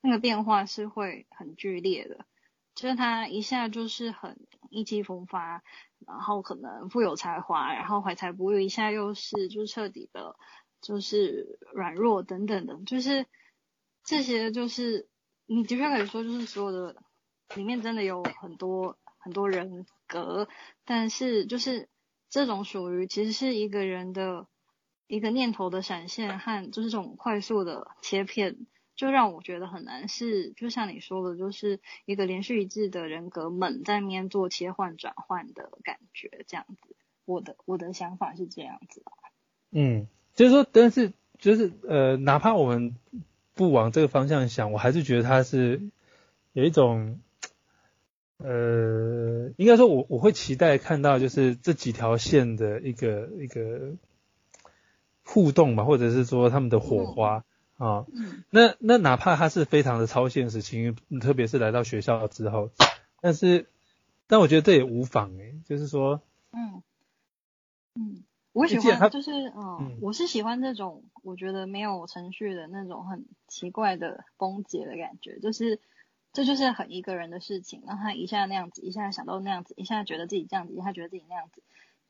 [0.00, 2.26] 那个变化是会很剧烈的，
[2.74, 5.62] 就是他一下就是很意气风发，
[6.04, 10.34] 然后可能富有才华，然后怀才不遇，一下又是就彻底的，
[10.80, 13.26] 就是软弱等等的，就是
[14.02, 15.08] 这些就是。
[15.46, 16.96] 你的确可以说，就是所有的
[17.54, 20.48] 里面真的有很多很多人格，
[20.84, 21.88] 但是就是
[22.30, 24.46] 这种属于其实是一个人的
[25.06, 30.08] 一个念头的闪现和就是这种快速的切片，就让我觉得很难。
[30.08, 36.96] 是就像你说的，就是一个连续一致的人格猛在面做切换转换的感觉，这样子。
[37.26, 39.02] 我的我的想法是这样子。
[39.70, 42.96] 嗯，就是说，但是就是呃，哪怕我们。
[43.54, 45.80] 不往这个方向想，我还是觉得他是
[46.52, 47.20] 有一种，
[48.38, 53.92] 呃，应该说，我我会期待看到就是这几条线的一个一个
[55.24, 57.44] 互动吧，或者是说他们的火花
[57.76, 58.06] 啊。
[58.50, 62.70] 那那哪怕他是非常的超现实情，特别是来到学校之后，
[63.20, 63.66] 但是
[64.26, 66.20] 但我觉得这也无妨诶，就是说，
[66.52, 66.82] 嗯
[67.94, 68.24] 嗯。
[68.54, 75.80] 我喜欢，就是嗯，我是喜欢这种，我觉得没有程序的那种很奇怪的崩解的感觉，就是
[76.32, 81.62] 这就是很一个人的事情，让他一下那样子，一下想到那样子，一下觉得自己这样子，一下觉得自己那样子，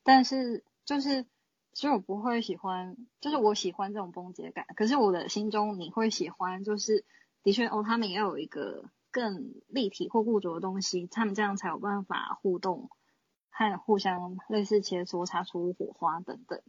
[0.02, 1.24] 但是就是，
[1.72, 7.06] 所以我不会喜欢，就是我喜欢这种崩解感，可是我的心中你会喜欢，就是
[7.42, 12.90] 的确哦，他们也有一个更立体或固着的东西，他们这样才有办法互动。
[13.56, 16.60] 和互相类似切磋，擦出火花等等，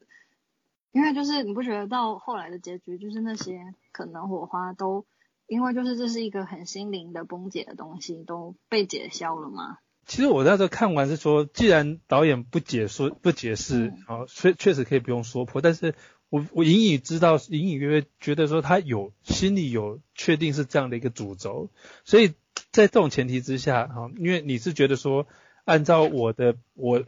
[0.91, 5.04] 因为就是你不觉得到后来的结局，就是那些可能火花都，
[5.48, 9.80] 因为就是这是一个很心灵的崩解的东西，都被解消了吗？
[10.06, 15.95] 其实我那时候看完是说，既然导演不解说不解释，好，确确实可以不用说破，但是
[16.30, 21.71] 我我隐隐知道，隐隐约约觉得说他有心里有确定是这样的一个主轴，
[22.04, 22.36] 所以
[22.71, 25.26] 在这种前提之下，哈，因为你是觉得说。
[25.65, 27.04] 按照我的我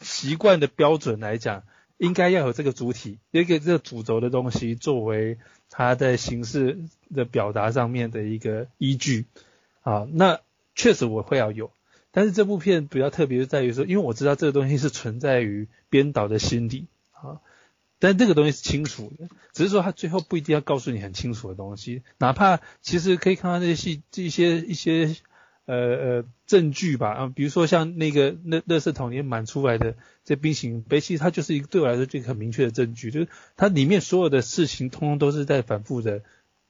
[0.00, 1.62] 习惯的标准来讲，
[1.96, 5.38] 应该要有这个主体，一个这个主轴的东西作为
[5.70, 6.78] 它在形式
[7.14, 9.26] 的表达上面的一个依据
[9.82, 10.06] 啊。
[10.12, 10.40] 那
[10.74, 11.70] 确实我会要有，
[12.10, 17.40] 但是这部片比较特别是在于说，因为我知道这个东西是存在于编导的心里啊，
[18.00, 25.14] 但这个东西是清楚的，只是说他最后不一定要告诉你很清楚的东西，哪怕其实可以看到这些戏这些一些。
[25.68, 36.22] 呃呃，证据吧，啊，比如说像那个那乐色桶里面满出来的这冰淇淋杯，其实它就是一个对我来说就很明确的证据，就是它里面所有的事情通通都是在反复的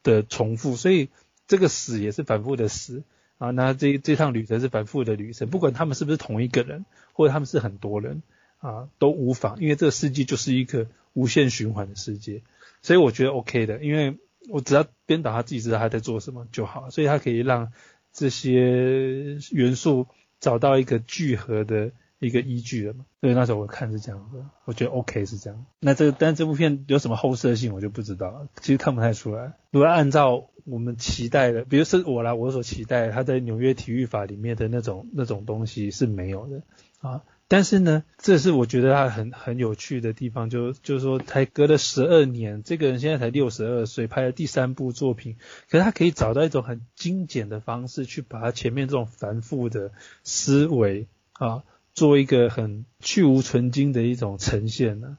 [0.03, 1.11] 的重复，所以
[1.46, 3.05] 这个死也是反复的死
[3.38, 8.24] 啊，那这这趟旅程是反复的旅程，不管他们是不是同一个人，或者他们是很多人
[8.59, 12.42] 啊，都无妨，因为这个世界就是一个无限循环的世界，
[12.82, 14.18] 所以我觉得 OK 的，因为
[14.49, 17.70] 我只要编导他自己知道他在做什么就好，所以他可以让。
[18.18, 20.08] 这些元素
[20.40, 23.04] 找到一个聚合的一个依据了嘛。
[23.20, 25.64] 所以那时候我看是这样子，我觉得 OK 是这样。
[25.78, 29.52] 那这但这部片有什么后设性，我就不知道了，其实看不太出来。
[29.70, 36.62] 如果按照我们期待的，比如是我来，我所期待他在纽约体育法里面的那种那种东西是没有的
[36.98, 37.22] 啊。
[37.51, 45.36] 但是呢，这是我觉得他很很有趣的地方，就就是说，才隔了十二年，这个人现在才六十二岁，拍了第三部作品，
[45.70, 49.92] 可是他可以找到一种很精简的方式，去把他前面这种繁复的
[50.24, 55.16] 思维啊，做一个很去无存精的一种呈现呢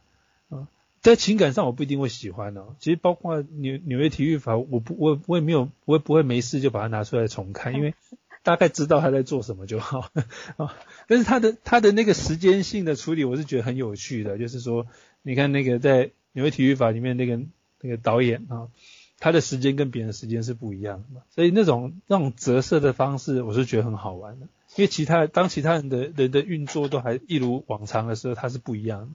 [0.49, 0.67] 啊，
[1.01, 7.95] 在情感上我不一定会喜欢哦，其实包括纽纽约体育法，我不我我也没有我也不会没事就把它拿出来重看，因为。
[8.43, 10.09] 大概知道他在做什么就好
[10.57, 10.75] 啊，
[11.07, 14.37] 但是他的他的那个时间性的处理，我是觉得很有趣的。
[14.37, 14.87] 就是说，
[15.21, 17.39] 你看那个在纽约体育法里面那个
[17.81, 18.69] 那个导演啊，
[19.19, 24.47] 他的时间跟别人时间是不一样的嘛，所以那种那种折射的方式，我是觉得很好玩的。
[24.75, 29.07] 因为其他当其他人的人的运作都还一如往常的时候，他是不一样的。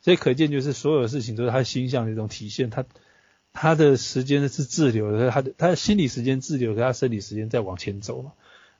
[0.00, 2.70] 所以可见就是所有事情都是他心象的一种体现。
[2.70, 2.84] 他
[3.52, 8.32] 他的时间是滞留的，他的他的心理时间滞留，他生理时间在往前走嘛。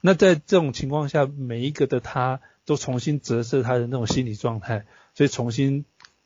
[0.05, 4.85] 那在这种情况下，每一个的他都重新折射他的那种心理状态，
[5.15, 5.85] 所以重新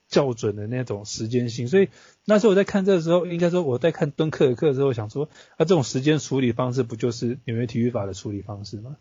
[0.08, 1.68] 校准的那种时间性。
[1.68, 1.90] 所以
[2.24, 8.96] 那时候我在看这个时候，应该说我在看敦刻尔克的时候，想说啊，这种时间处理方式不就是纽约体育法的处理方式吗？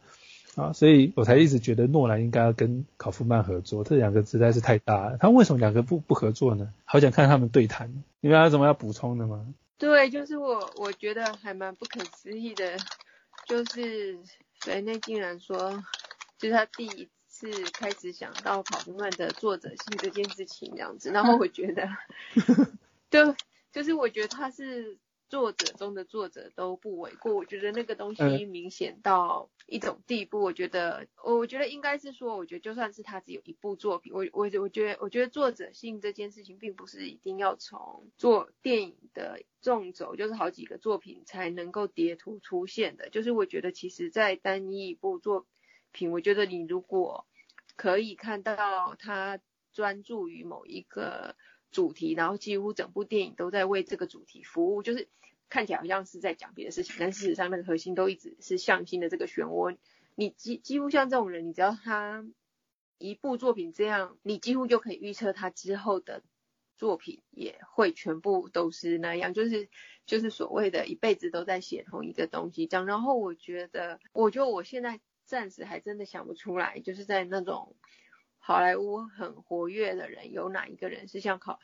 [0.56, 5.18] 啊，所以我才一直觉得诺兰应该要跟考夫曼合作，这两个实在是太大了。
[5.20, 6.74] 他为什么两个不不合作呢？
[6.84, 8.04] 好想看他们对谈。
[8.20, 9.46] 你们有什么要补充的吗？
[9.78, 12.78] 对，就是我我觉得还蛮不可思议的，
[13.48, 14.20] 就是。
[14.66, 15.72] 所以那竟然说，
[16.40, 21.88] 就是他第一次开始想到跑步慢的作者性这件事情这样子，然后我觉得，
[23.12, 23.36] 就
[23.72, 24.98] 就是我觉得他是
[25.30, 27.36] 作者中的作者都不为过。
[27.36, 39.42] 我觉得那个东西明显到一种地步，我觉得我我觉得应该是说，我觉得就算是他只有一部作品，我我我觉得我觉得作者性这件事情并不是一定要从做电影的。
[39.62, 45.48] 纵轴就是好几个作品才能够叠图出现的，就是我觉得其实，在单一一部作
[45.92, 47.26] 品，我觉得你如果
[47.76, 49.40] 可以看到他
[49.74, 51.36] 专注于某一个
[51.76, 55.10] 主题，然后几乎整部电影都在为这个主题服务，就是
[55.50, 59.76] 看起来好像是在讲别的事情，但事实上那个核心都一直是向心的这个漩涡。
[60.16, 62.26] 你几几乎像这种人，你只要他
[62.98, 66.24] 一部作品这样，你几乎就可以预测他之后的。
[66.78, 69.70] 作品也会全部都是那样，就是
[70.06, 72.86] 就是所谓的一辈子都在写同一个东西这样。
[72.86, 77.78] 然后我觉得，我觉得我现在暂时还真的想不出来，就是在那种
[78.48, 81.60] 好莱坞很活跃的人，有哪一个人是像考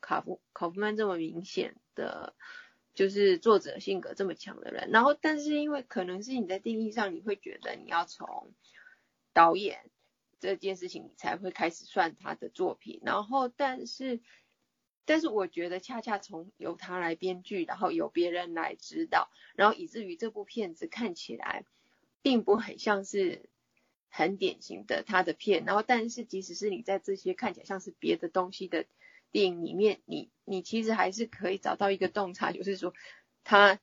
[0.00, 2.34] 卡夫考夫曼这么明显的，
[2.92, 4.90] 就是作者性格这么强的人。
[4.90, 8.52] 然后，但是因为可能是你在定义上，你会觉得你要从
[9.32, 9.88] 导演
[10.40, 13.00] 这件事情，你才会开始算他的作品。
[13.04, 14.20] 然后，但是。
[15.06, 21.66] 但是我觉得，恰恰从由他来编剧，然后由别人来指导，然后以至于这部片子看起来，
[22.22, 23.50] 并不很像是
[24.16, 25.64] 很典型的他的片。
[25.64, 28.86] 然后，但是即使是你在这些看起来像是别的东西的
[29.32, 32.94] 电影里面，你你其实还是可以找到一个洞察，就是说，
[33.42, 33.80] 他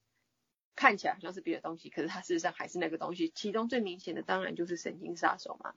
[0.74, 3.30] 看起来好像是别的东西，可是他事实上还是那个东西。
[3.36, 5.76] 其中最明显的当然就是《神经杀手》嘛。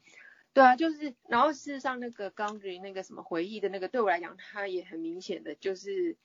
[0.53, 6.17] 对啊，就是，然后事实上那个刚举那个什么回忆的那个，对我来讲，它也很明显的就是，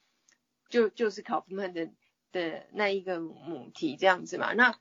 [0.70, 1.90] 就就是考夫曼的
[2.32, 4.54] 的那一个母题这样子嘛。
[4.54, 4.80] 那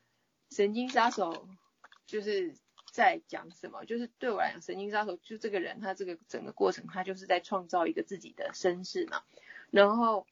[0.51, 1.49] 神经杀手
[2.05, 2.53] 就是
[2.99, 3.85] 在讲什么？
[3.85, 9.23] 就是对我来讲，神经杀手就这个人，他这个整个过程，他就是在创造一个自己的身世嘛。
[9.71, 10.27] 然后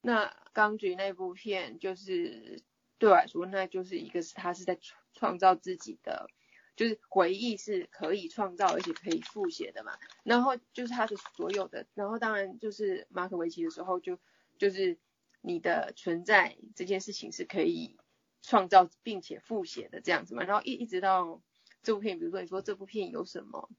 [0.00, 2.62] 那刚举那部片，就是
[2.98, 6.28] 对我来说，那就是一个是他是在创创造自己的。
[6.76, 14.16] 就是回忆是可以创造而且可以复写的嘛，然后就是他的所有的，然后当然就是马可维奇的时候就
[14.58, 14.96] 就是
[15.40, 17.96] 你的存在这件事情是可以
[18.42, 21.42] 创造并且复写的这样子嘛，然后一一直到
[21.88, 23.70] 这部片，比如说你说这部片有什么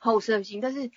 [0.00, 0.90] 后设性，但是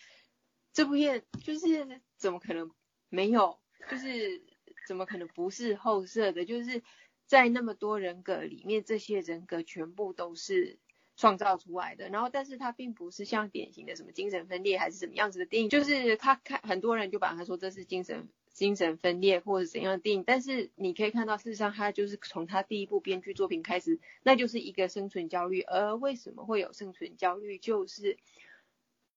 [0.74, 2.72] 这部片就是怎么可能
[3.10, 3.60] 没有，
[3.92, 4.44] 就是
[4.88, 6.82] 怎么可能不是后设的，就是
[7.28, 10.80] 在那么多人格里面，这些人格全部都是。
[11.18, 28.18] 创造出来的，然后，但是它并不是像典型的什么精神分裂还是什么样子的电影，就是他看很多人就把他说这是精神精神分裂或者怎样的电影，但是你可以看到，事实上他就是从他第一部编剧作品开始，那就是一个生存焦虑，而为什么会有生存焦虑，就是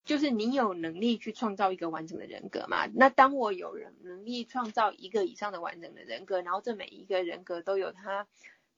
[0.05, 2.87] 就是你有能力去创造一个完整的人格嘛？
[2.87, 8.29] 那当我有人能力创造一个以上的完整的人格，然后这每一个人格都有他。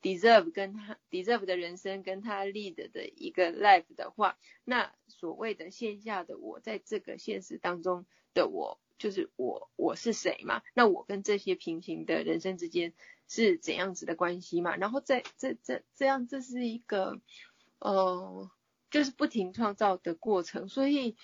[0.02, 10.62] deserve 跟他 deserve 的人生跟他 lead 的一个 life 的话，那所谓的线下的我在这个现实当中的我，就是我我是谁嘛？
[10.74, 12.92] 那我跟这些平行的人生之间
[13.26, 14.76] 是怎样子的关系嘛？
[14.76, 17.18] 然后在这这这样，这是一个
[17.80, 18.48] 呃，
[18.92, 21.16] 就是不停创造的过程，所以。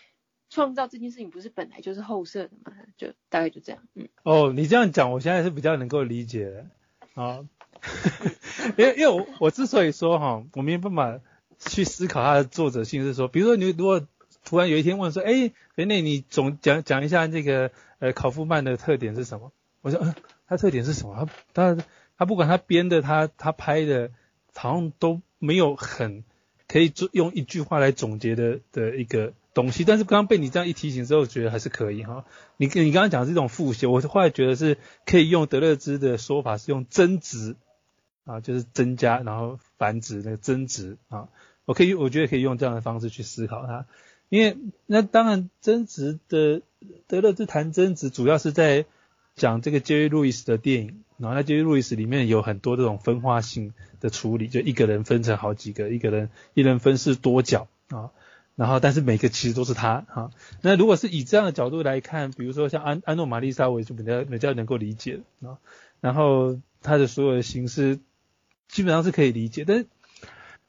[0.49, 2.73] 创造这件事情不是本来就是后设的嘛？
[2.97, 4.09] 就大概就这样，嗯。
[4.23, 6.67] 哦，你这样讲，我现在是比较能够理解的
[7.15, 7.49] 啊。
[8.79, 11.21] 因为因为我我之所以说哈，我没办法
[11.59, 14.07] 去思考它的作者性，是说，比如说你如果
[14.47, 19.53] 突然有一天问说，哎，人类你总讲讲一下这个呃考夫曼的特点是什么？
[19.83, 20.15] 我说，嗯，
[20.49, 21.29] 他特点是什么？
[21.53, 21.85] 他他
[22.17, 24.11] 他不管他编的，他他拍的，
[24.55, 26.25] 好像都没有很
[26.67, 29.35] 可以做用一句话来总结的的一个。
[29.57, 32.27] 东西，但是刚刚被你这样一提醒之后，觉得还是可以哈。
[32.59, 34.77] 你你刚刚讲是一种复写，我后来觉得是
[35.07, 37.57] 可以用德勒兹的说法，是用增值
[38.27, 41.31] 啊，就是增加然后繁殖那个增值啊。
[41.65, 43.87] 我可以我觉得可以用这样的方式去思考它，
[44.29, 44.57] 因为
[44.87, 46.63] 那当然增值的
[47.07, 48.87] 德勒兹谈增值，主要是在
[49.35, 58.11] 讲这个杰瑞路易斯的电影，然后那杰瑞路易斯里面有很多这种分化性的处理，就一个人分成好几个，一个人一人分饰多角啊。
[58.57, 60.31] 然后，但是每个其实都是他啊。
[60.63, 65.59] 那如果是以这样的角度来看，比如说像安安诺玛丽莎，我就比较比较能够理解啊。
[66.01, 68.01] 然后他的所有的形式
[68.67, 69.87] 基本上是可以理解，但是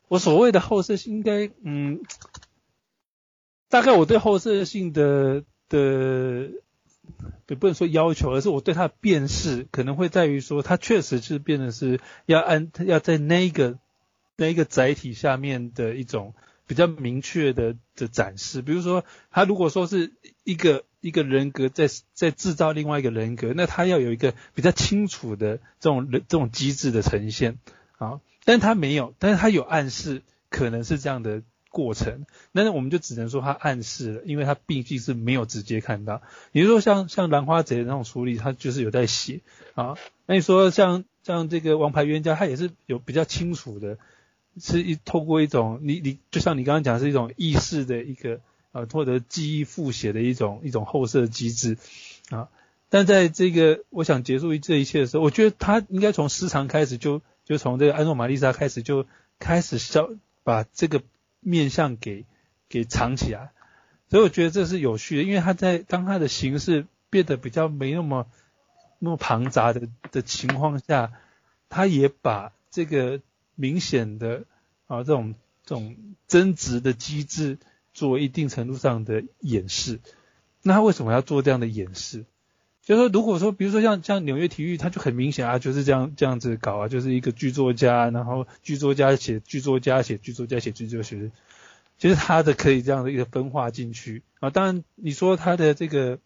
[0.09, 2.01] 我所谓的后设，应该嗯，
[3.69, 6.49] 大概我对后设性的的
[7.47, 13.79] 也不能说要求，而是我对它的辨识可能会在于说，它确实是变得是要按要在那个
[14.35, 16.33] 那一个载体下面的一种。
[16.69, 20.11] 比较明确的的展示，比如说他如果说是
[20.43, 27.57] 一个一个人格在在制造另外一个人格，那他要有一个比较清楚的这种人这种机制的呈现
[27.97, 31.41] 啊，但他没有，但是他有暗示可能是这样的
[31.77, 36.23] 过程，那我们就只能说他暗示了，因为他毕竟是没有直接看到。
[36.51, 39.41] 你说像像兰花贼那种处理，他就是有在写
[39.75, 43.99] 啊，那你说像像这个王牌冤家，他也是有比较清楚的。
[44.59, 48.39] 是一透过一种你你就像你刚刚讲是一种意识的一个
[48.71, 51.77] 呃或者记忆复写的一种一种后设机制
[52.31, 52.49] 啊，
[52.89, 59.05] 但在这个我想结束这一切的时候，我觉得他应该从时长开始就就从这个安诺玛丽莎开始就
[59.37, 60.09] 开始消
[60.43, 61.03] 把这个
[61.49, 62.25] 面相给
[62.69, 63.51] 给藏起来，
[64.09, 68.27] 所以我觉得这是有趣的，因为他在当他的形式变得比较没那么
[68.99, 71.11] 那么庞杂的的情况下，
[71.69, 73.21] 他也把这个。
[73.59, 74.43] 明显的
[74.85, 75.33] 啊，这种
[75.65, 75.95] 这种
[76.27, 77.57] 增值的机制
[77.91, 79.99] 做一定程度上的演示，
[80.61, 82.25] 那他为什么要做这样的演示？
[82.87, 91.31] 就是说，如果说，比如说像像纽约体育，他就很明显啊，就是这样这样子搞啊，就是一个剧作家，然后剧作家写剧作家写剧作家写剧作家，
[91.97, 94.51] 其实他的可以这样的一个分化进去啊。
[94.51, 96.19] 当然，你说他的这个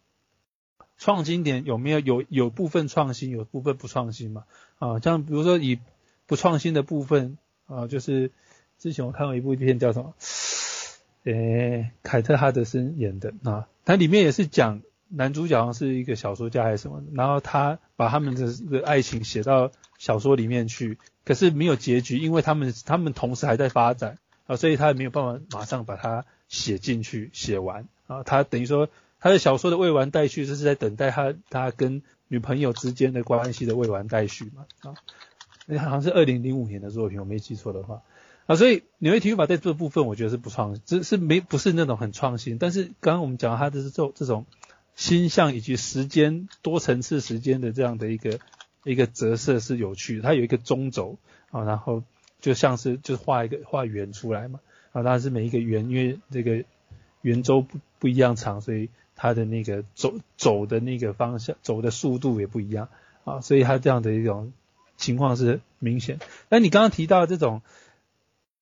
[0.98, 4.44] 创新点有没有有有部分创新，有部分不创新嘛？
[4.78, 5.80] 啊，像比如说以
[6.28, 8.30] 不创新的部分啊，就是
[8.78, 10.14] 之前我看过一部片叫什么？
[11.24, 14.82] 诶，凯特哈德森演的啊，它里面也是讲
[15.14, 28.88] 男主角好像是一个小说家还是什么，然后他把他们的这个爱情写到小说里面去，可是没有结局，因为他们他们同时还在发展啊，所以他也没有办法马上把它写进去写完啊，他等于说
[29.20, 34.94] 他的小说的未完待续，这是在等待他他跟女朋友之间的关系的未完待续嘛啊。
[35.66, 38.02] 那好像是二零零五年的作品，我没记错的话
[38.46, 42.58] 啊，所以纽约体育法在这部分我觉得是不创，只是没不是那种很创新。
[42.58, 44.46] 但是刚刚我们讲他的是这这种
[44.94, 48.38] 星象以及时间多层次时间的这样的一个
[48.84, 51.18] 一个折射是有趣，它有一个中轴
[51.50, 52.02] 啊，然后
[52.40, 54.60] 就像是就画一个画圆出来嘛
[54.92, 56.64] 啊，当然是每一个圆因为这个
[57.20, 62.88] 圆周不不一样长，所以它的那个走走的那个方向走的速度也不一样
[63.24, 64.52] 啊，所以它这样的一种。
[64.98, 67.62] 情况是明显，那你刚刚提到这种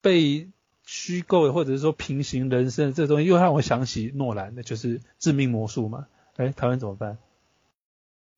[0.01, 0.49] 被
[0.87, 6.07] 虚构的或者是说平行人生这东西，又让我想起诺兰的，就是致命魔术嘛。
[6.41, 7.19] 哎，台湾怎么办？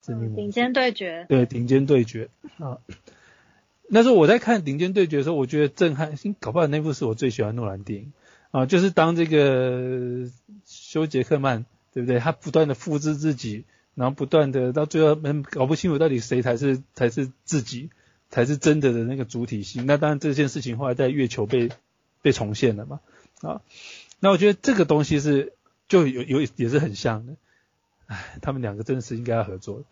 [0.02, 1.26] 致命顶尖对决。
[1.28, 2.78] 对，顶尖对决啊。
[3.88, 8.12] 那时候我在看顶尖对决的时候，我觉得震撼，搞不好那部是我最喜欢诺兰电影
[8.50, 10.28] 啊，就是当这个
[10.66, 12.18] 休杰克曼，对不对？
[12.18, 13.64] 他不断的复制自己。
[13.94, 17.90] 然后不断的到最后，嗯，搞不清楚到底谁才是才是自己，
[18.30, 19.84] 才是真的的那个主体性。
[19.84, 21.68] 那当然这件事情后来在月球被
[22.22, 23.00] 被重现了嘛，
[23.42, 23.60] 啊，
[24.18, 25.52] 那我觉得这个东西是
[25.88, 27.36] 就有有也是很像的，
[28.12, 29.82] 唉，他们两个真的是应该要合作。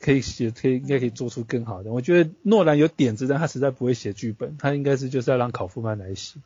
[0.00, 1.92] 可以写，可以应该可以做出更好的。
[1.92, 6.40] 我觉得诺兰有点子，但他实在不会写剧本，他应该是就是要让考夫曼来写，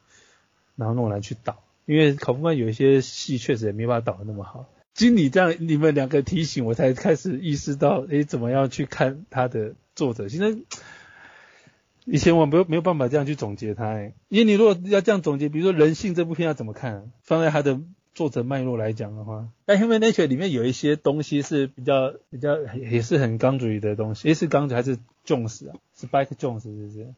[0.77, 4.67] 然后诺兰去导，因为考夫曼有一些戏确实也没办法导的那么好。
[4.93, 10.29] 经你这样你们两个提醒，我才开始意识到，诶，怎么样去看他的作者？
[10.29, 10.55] 现在
[12.05, 17.11] 以前我没有没有办法这样去总结他，诶，因为你如果要这样总结，比如说《人性》这部片要怎么看？
[17.23, 17.81] 放在他的
[18.17, 25.77] 作者脉络来讲的话，但《Human Nature》里面有一些东西是比较比较也是很刚主义的东西，诶，是刚主还是 Jones 啊？
[25.95, 27.15] 是 Spike Jones 是不是？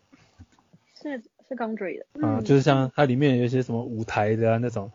[1.01, 4.91] 是是刚主义的啊，就是像它里面有一些什么舞台的啊那种，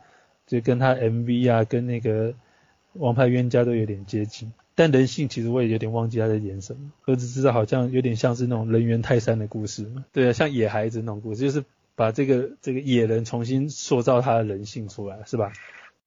[0.45, 2.35] 就跟他 MV 啊跟那个。
[2.95, 15.53] 王牌冤家都有点接近，但人性其实我也有点忘记他在演什么，我只知道好像有点像是那种人猿泰山的故事，对啊，像野孩子那种故事，就是把这个这个野人重新塑造他的人性出来，是吧？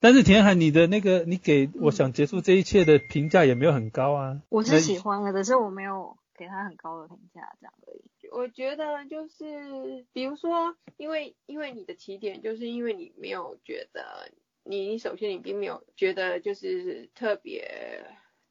[0.07, 4.41] 但是田海，你的那个你给我想结束这一切的评价也没有很高啊。
[4.51, 8.29] 我是喜欢的，可是我没有给他很高的评价，这样而已。
[8.31, 14.31] 我觉得就是，比如说，因为因为你的起点就是因为你没有觉得。
[14.69, 18.05] 你首先你并没有觉得就是特别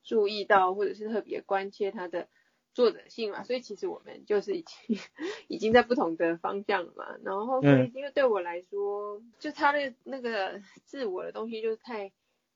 [0.04, 2.28] 注意到或者是特别关切他的
[2.76, 5.00] 作者性嘛，所以其实我们就是已经
[5.48, 7.18] 已经在不同的方向了嘛。
[7.24, 12.12] 然后所以因为对我来说，就他的那个自我的东西就是太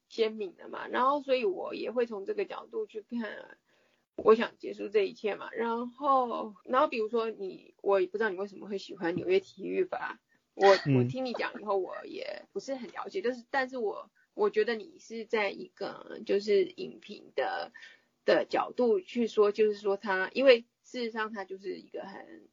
[0.10, 0.88] 鲜明了嘛。
[0.90, 3.58] 然后所以我也会从这个角度去看，
[4.18, 5.50] 我想结束这一切嘛。
[5.54, 10.20] 然后然后比如说你，我也不知道你为什么会喜欢纽约体育吧。
[10.54, 10.68] 我
[10.98, 17.72] 我听你讲以后，我也不是很了解，就是，但是我我觉得你是在一个就是影评的
[18.36, 22.48] 的角度去说，就是说他，因为事实上他就是一个很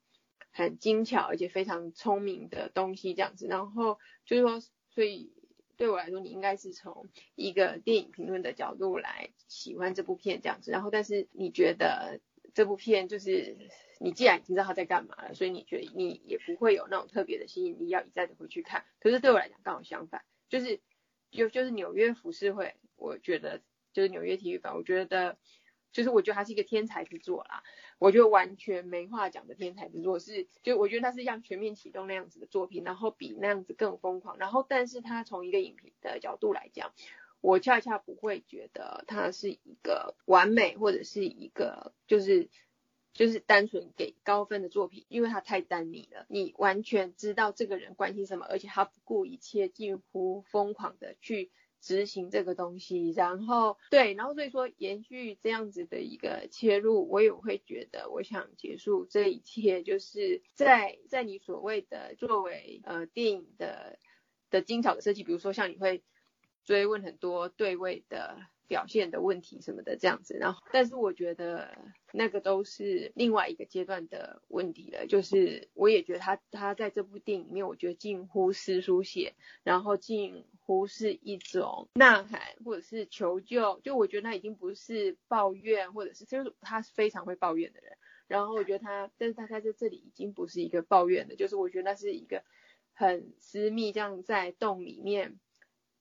[0.51, 4.61] 很精巧而且非常聪明的东西这样子，然后就是说，
[4.91, 5.33] 所以
[5.77, 12.21] 对我来说，你应该是从一个电影评论的角度来喜欢这部片这样子，然后但是你觉得
[12.55, 13.57] 这部片就是。
[13.99, 18.85] 你既然已经知道他在干嘛了，所以你觉得你也不会有那种特别的吸引力，要一再的回去看。
[19.01, 20.81] 可是对我来讲刚好相反，就是
[21.31, 23.63] 就就是纽约浮世绘，我觉得
[23.95, 25.39] 就是纽约体育馆，我觉得
[25.93, 27.63] 就是我觉得他是一个天才之作啦。
[27.99, 34.39] 我觉得完全没话讲的天才之作是，就我觉得他是像全面启动那样子的作品，然后比那样子更疯狂。
[34.39, 36.93] 然后但是他从一个影评的角度来讲，
[37.41, 42.49] 我恰恰不会觉得他是一个完美或者是一个就是。
[43.19, 51.51] 就是单纯给高分的作品，因为他太单一了，你完全知道这个人关心什么，而且他不顾一切，近乎疯狂的去
[51.87, 64.01] 执行这个东西，然后对，然后所以说延续这样子的一个切入，我也会觉得，我想结束这一切，就是在在你所谓的作为呃电影的
[64.51, 66.03] 的精巧的设计，比如说像你会
[66.65, 68.37] 追问很多对位的。
[68.69, 71.77] 表现的问题什么的这样子，然后但是我觉得
[72.13, 75.07] 那个都是另外一个阶段的问题了。
[75.07, 83.81] 就是我也觉得他他在这部电影里面，我觉得近乎是书写，然后近乎是一种呐喊或者是求救。
[83.81, 87.97] 就我觉得他已经不是抱怨，或者是就是他是非常会抱怨的人。
[88.27, 92.43] 然后我觉得他，但是他在这这里已经不是一个抱怨的，就是我觉得那是一个
[92.93, 95.39] 很私密，这样在洞里面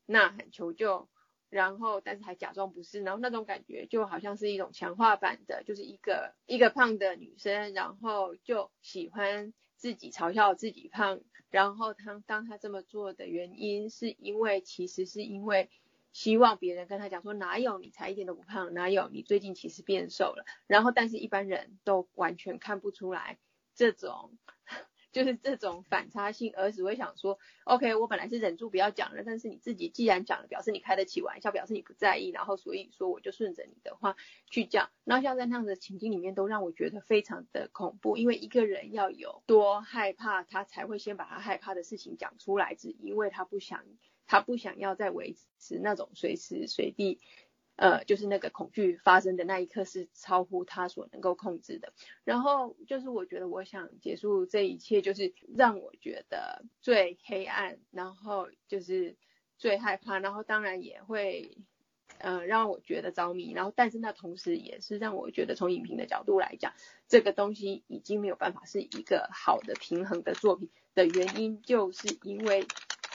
[0.08, 1.08] 呐喊求救。
[1.56, 15.70] 然后，但是还假装不是，然后那种感觉就好像是一种强化版的，就是一个一个胖的女生，然后就喜欢自己嘲笑自己胖，然后她当她这么做的原因，是因为其实是因为
[16.12, 23.38] 希望别人跟她讲说，哪有你才一点都不胖，哪有你最近其实变瘦了，然后但是一般人都完全看不出来
[23.76, 24.38] 这种。
[25.16, 34.18] 就是这种反差性，而只会想说，OK，我本来是忍住不要讲了，但是你自己既然讲了，表示你开得起玩笑，表示你不在意，然后所以说我就顺着你的话
[34.50, 34.90] 去讲。
[35.06, 43.86] 然后像在那样的情境里面，都让我觉得非常的恐怖，因为一个人要有多害怕，他才会先把他害怕的事情讲出来，只因为他不想，
[44.28, 47.22] 他不想要再维持那种随时随地。
[47.78, 51.92] 呃，就是那个恐惧发生的那一刻是超乎他所能够控制的。
[52.24, 59.18] 然后就是我觉得我想结束这一切，就是让我觉得最黑暗，然后就是
[59.58, 61.58] 最害怕，然后当然也会
[62.20, 63.52] 呃让我觉得着迷。
[63.52, 66.72] 然后但是那同时也是让我觉得从影评的角度来讲，
[67.10, 72.66] 这个东西已经没有办法是一个好的平衡的作品的原因，就是因为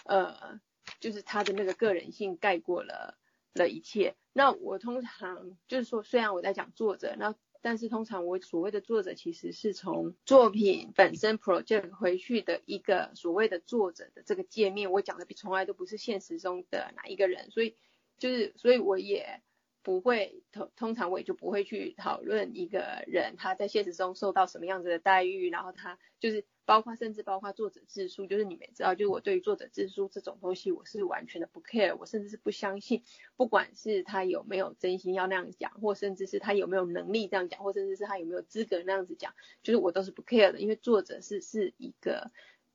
[0.05, 0.61] 呃
[1.01, 3.17] 就是他的那个个人性盖过了。
[3.55, 4.15] 了一切。
[4.33, 14.93] 那我通常就是说，虽然我在讲作者，那但是通常我所谓的作者，其实是从作品本身 project 回去的一个所谓的作者的这个界面。
[14.93, 17.77] 我讲的从来都不是现实中的哪一个人，所以
[18.19, 19.43] 就是，所以我也
[19.83, 33.03] 不会通通常我也就不会去讨论一个人他在现实中受到什么样子的待遇，然后他就是包括甚至包括作者自述，就是你们知道，就是我对于作者自述这种东西我是完全的不 care，我甚至是不相信，
[33.37, 42.31] 不管是他有没有真心要那样讲，或甚至是他有没有能力这样讲，或甚至是他有没有资格那样子讲，就是我都是不 care 的，因为作者是是一个。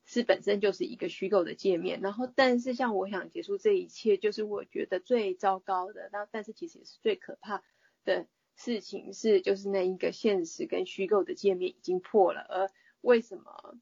[0.08, 7.64] 是本身就是一个虚构的界面，然后但是像我想结束这一切，就是我觉得最糟糕的，那但是其实也是最可怕
[8.04, 12.70] 的事情是，就是那一个现实跟虚构的界面已经破了，而
[13.00, 13.76] 为什么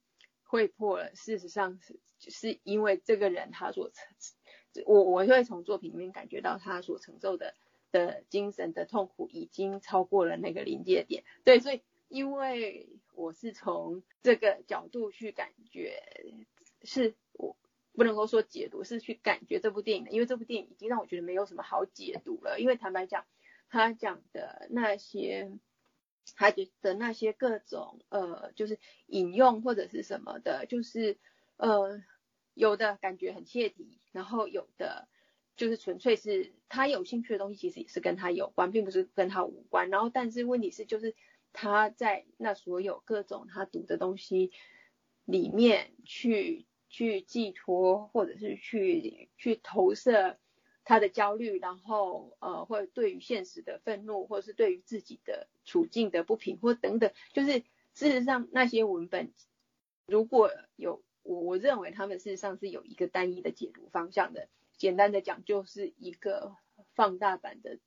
[0.54, 1.14] 会破了？
[1.14, 7.54] 事实上是是因为这个人他所承，我我会从作品里面感觉到他所承受的
[7.92, 11.82] 的精神的痛苦已经超过了那个临界点，对，所以。
[12.08, 16.00] 因为我是从这个角度去感觉，
[16.82, 17.56] 是我
[17.94, 20.10] 不能够说解读，是去感觉这部电影的。
[20.12, 22.60] 因为这部电影已经让我觉得没有什么好解读了。
[22.60, 23.24] 因为坦白讲，
[23.68, 25.50] 他讲的那些，
[26.36, 31.18] 他的那些各种呃，就是引用或者是什么的，就是
[31.56, 32.02] 呃，
[32.54, 35.08] 有的感觉很切题，然后有的
[35.56, 39.90] 就是纯粹是他有兴趣的东西，其实也是跟他有关，并不是跟他无关。
[39.90, 41.14] 然后，但是问题是就是。
[41.56, 44.50] 他在那所有各种他读的东西
[45.24, 50.36] 里面去去寄托，或者是去去投射
[50.84, 57.60] 他的焦虑，然后呃，或者对于现实的愤怒，或者是对于自己的处境的不平，或等等，就是
[57.94, 59.32] 事实上那些文本
[60.06, 66.56] 如果有我我认为他们事实上是有一个单一的解读方向的，简单的讲就是一个
[66.94, 67.78] 放大版的。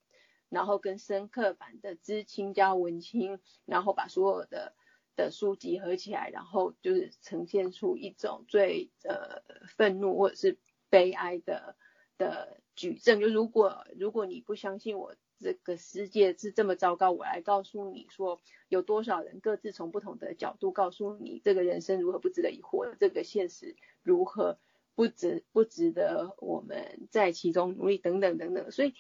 [0.50, 4.74] 然后跟深刻版的知青加文青，然后把所有的
[5.18, 10.58] 的书集合起来，然后就是呈现出一种最呃愤怒或者是
[10.89, 11.76] 悲哀的
[12.18, 13.20] 的举证。
[13.20, 24.58] 就如果如果你不相信我这个世界是这么糟糕，我来告诉你说有多少人各自从不同的角度告诉你这个人生如何不值得一活，这个现实如何
[24.96, 28.94] 不值不值得我们在其中努力等等等等，所以。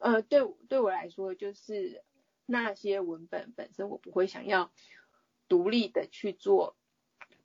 [0.00, 2.04] 呃，对对我来说，就是
[2.46, 4.70] 那些文本本身，我不会想要
[5.48, 6.76] 独立的去做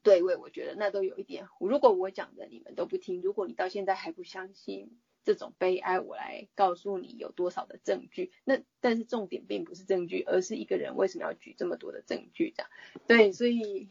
[0.04, 0.36] 对位。
[0.36, 1.48] 我觉得那都有一点。
[1.58, 8.30] 如果我讲的你们都不听，如果你到现在还不相信这种悲哀，我来告诉你有多少的证据。
[8.44, 12.70] 那但是重点并不是证据，而是一个人为什么要举这么多的证据这样。
[13.06, 13.88] 对，所以，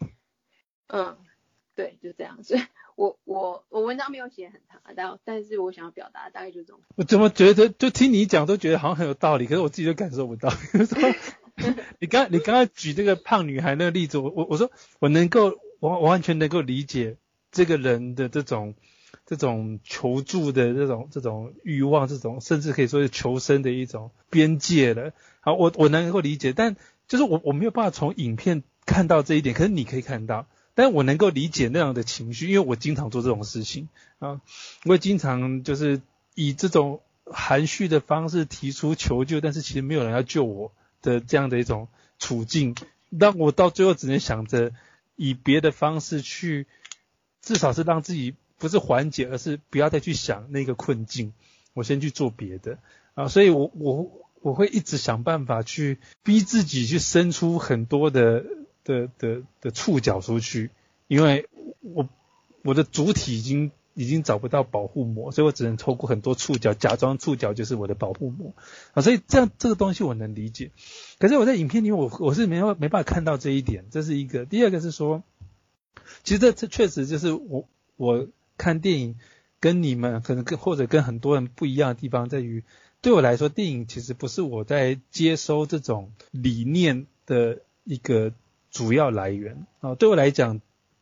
[0.88, 1.18] 嗯，
[1.76, 2.44] 对，就这样。
[2.44, 2.62] 所以。
[2.96, 6.80] 我我我文章没有写很长，但但是我想要表达大概就这种。
[6.96, 10.54] 我怎么觉得就听你讲都觉得好像很有道理，可是我自己都感受不到。
[12.00, 17.18] 你刚你刚刚举这个胖女孩那个例子，我我我说我能够完完全能够理解
[17.52, 18.76] 这个人的这种
[19.26, 25.14] 这种求助的这种这种欲望，这种甚至可以说是求生的一种边界了。
[25.40, 26.76] 好，我我能够理解，但
[27.08, 30.48] 就是我我没有办法从影片看到这一点，可是你可以看到。
[30.76, 34.42] 但我能够理解那样的情绪，因为我经常做这种事情啊，
[34.86, 36.02] 我也经常就是
[36.34, 40.72] 以这种含蓄的方式提出求救，但是其实没有人要救我
[41.04, 42.76] 的这样的一种处境，
[43.10, 44.72] 让我到最后只能想着
[45.16, 46.66] 以别的方式去，
[47.44, 51.34] 至少是让自己不是缓解，而是不要再去想那个困境，
[51.74, 52.78] 我先去做别的
[53.14, 58.44] 啊，所以我我我会一直想办法去逼自己去生出很多的。
[58.86, 60.70] 的的的触角出去，
[61.08, 61.48] 因为
[61.80, 62.10] 我
[62.64, 68.52] 我的主体已经已经找不到保护膜，所以我只能透过很多触角假装触角就是我的保护膜
[68.92, 70.72] 啊，所以这样这个东西我能理解。
[71.18, 74.44] 可是我在影片里面我我是没有没办法看到这一点，这是一个。
[74.44, 75.24] 第二个是说，
[76.26, 78.28] 其实这这确实就是我我
[78.58, 79.18] 看电影
[79.60, 82.64] 跟你们可能跟或者跟很多人不一样的地方在于，
[83.02, 88.34] 对我来说电影其实不是我在接收这种理念的一个。
[88.74, 90.60] 主要来源啊，对我来讲，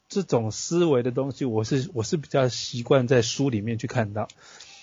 [0.10, 4.28] 这种思维的东西，我是我是比较习惯在书里面去看到。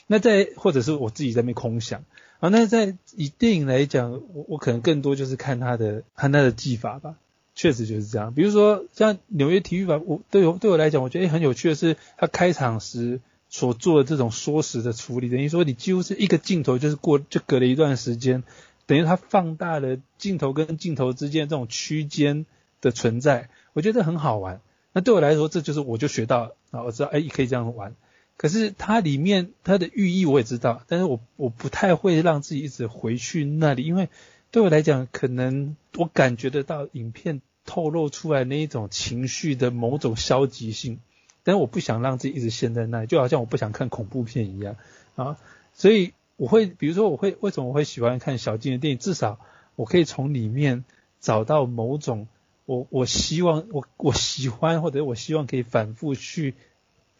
[0.06, 2.06] 那在或者是我自己在那空想
[2.40, 2.48] 啊。
[2.48, 7.16] 那在以电影来讲，我我可能更多就是看他的看他的技法吧。
[7.58, 8.32] 确实就是这样。
[8.32, 18.44] 比如说像纽约体育法，我对我对我来讲，我觉得很有趣的是，他开场时所做的这种缩时的处理，等于说你几乎是一个镜头就是过就隔了一段时间，
[18.86, 22.46] 等于它放大了镜头跟镜头之间这种区间。
[22.80, 24.60] 的存在，我觉得很好玩。
[24.92, 27.96] 那对我来说，这就是我就学到了啊，我知道哎，可以这样玩。
[28.36, 34.08] 可是它里面它的寓意我也知道，但是我我不太会让自己一直回去那里，因为
[34.52, 41.00] 对我来讲，可能我感觉得到影片透露出来那一种情绪的某种消极性，
[41.42, 44.76] 但是我不想让自己一直陷在那里，就好像我不想看恐怖片一样
[45.16, 45.36] 啊。
[45.74, 48.98] 所以我会比如说我会为什么我会喜欢看小金的电影？
[48.98, 49.38] 至少
[49.76, 50.86] 我可以从里面
[51.20, 52.26] 找到某种
[52.64, 56.54] 我我希望我我喜欢或者我希望可以反复去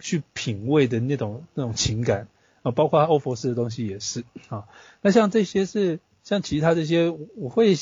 [0.01, 2.27] 去品味的那种那种情感
[2.63, 4.65] 啊，包括欧佛斯的东西也是啊。
[5.03, 7.77] 那像这些是像其他这些我会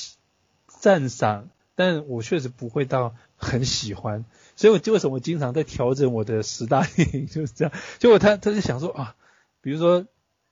[0.66, 4.24] 赞赏，但我确实不会到很喜欢。
[4.56, 7.72] 所以我就为什么我经常在调整我的十大电影就是这样。
[8.00, 9.14] 就我他他就想说啊，
[9.60, 10.04] 比如说。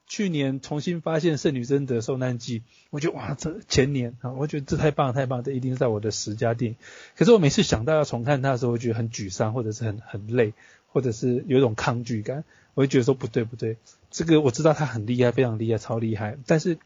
[0.07, 6.77] 去年重新发现圣女贞德受难记，我觉得哇，这前年啊，我觉得这太棒太棒，这一定是在我的十佳电影。
[7.16, 10.53] 可是我每次想到要重看它的时候，我觉得很沮丧，或者是很很累，
[10.89, 12.45] 或者是有一种抗拒感。
[12.75, 13.79] 我就觉得说不对不对，
[14.11, 16.77] 这个我知道他很厉害，非常厉害，超厉害，但是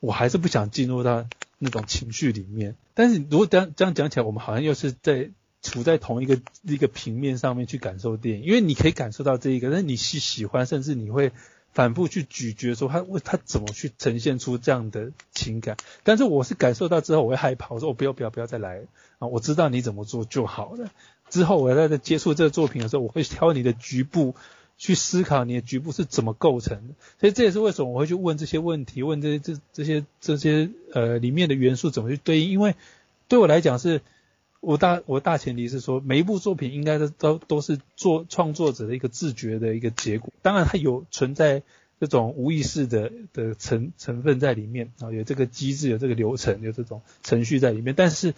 [0.00, 1.26] 我还是不想进入到
[1.58, 2.76] 那种情绪里面。
[2.94, 5.30] 但是如果这样这样讲起来，我们好像又是在
[5.62, 11.32] 处在同一个一个平面上面去感受电影，因为你可以感受到这一个，但是你是喜欢，甚至你会。
[11.72, 18.80] 反复去咀嚼，说他为他怎么去呈现出这样的情感，但是我是感受到之后我会害怕，我说我不要不要不要再来
[19.18, 19.28] 啊！
[19.28, 20.88] 我知道你怎么做就好了。
[21.28, 24.34] 之后我在接触这个作品的时候，我会挑你的局部
[24.76, 32.74] 去思考你的局部是怎么构成的，所以这也是为什么我会去问这些问题，问这这这些这些呃里面的元素怎么去对应，因为
[33.28, 34.00] 对我来讲是。
[34.60, 40.32] 我大我大前提是说，每一部作品应该都都都是做创作者的一个自觉的一个结果。
[40.42, 41.62] 当然，它有存在
[42.00, 47.94] 这种无意识的的成成分在里面啊，有这个机制，有这个流程，有这种程序在里面。
[47.96, 48.34] 但是，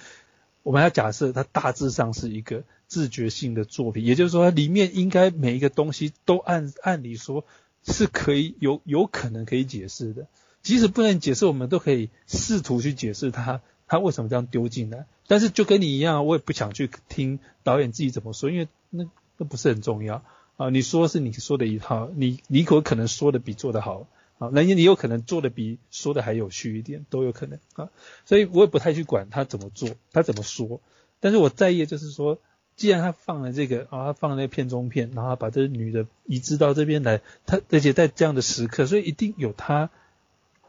[0.68, 7.46] 我们要假设它大致上是一个自觉性的作品，也就是说，里面应该每一个东西都按按理说
[7.82, 10.26] 是可以有有可能可以解释的，
[10.60, 13.62] 即使不能解释，我们都可以试图去解释它。
[13.86, 15.06] 他为什么这样丢进来？
[15.26, 19.06] 但是就跟你一样，我也不想去听导演自己怎么说，因为那
[19.38, 20.22] 那不是很重要
[20.58, 20.68] 啊。
[20.68, 24.06] 你说是你说的一套，你你可可能说的比做的好
[24.38, 27.90] 啊，人家你有可能做的比说的还有趣一点，都有可能啊。
[28.24, 30.80] 所以我也不太去管他怎么做，他怎么说。
[31.20, 32.38] 但是我在意的就是说，
[32.76, 39.90] 既然他放了这个啊，他放了那个片中片，然后把这个女的移植到这边来，他而且在这样的时刻，所以一定有他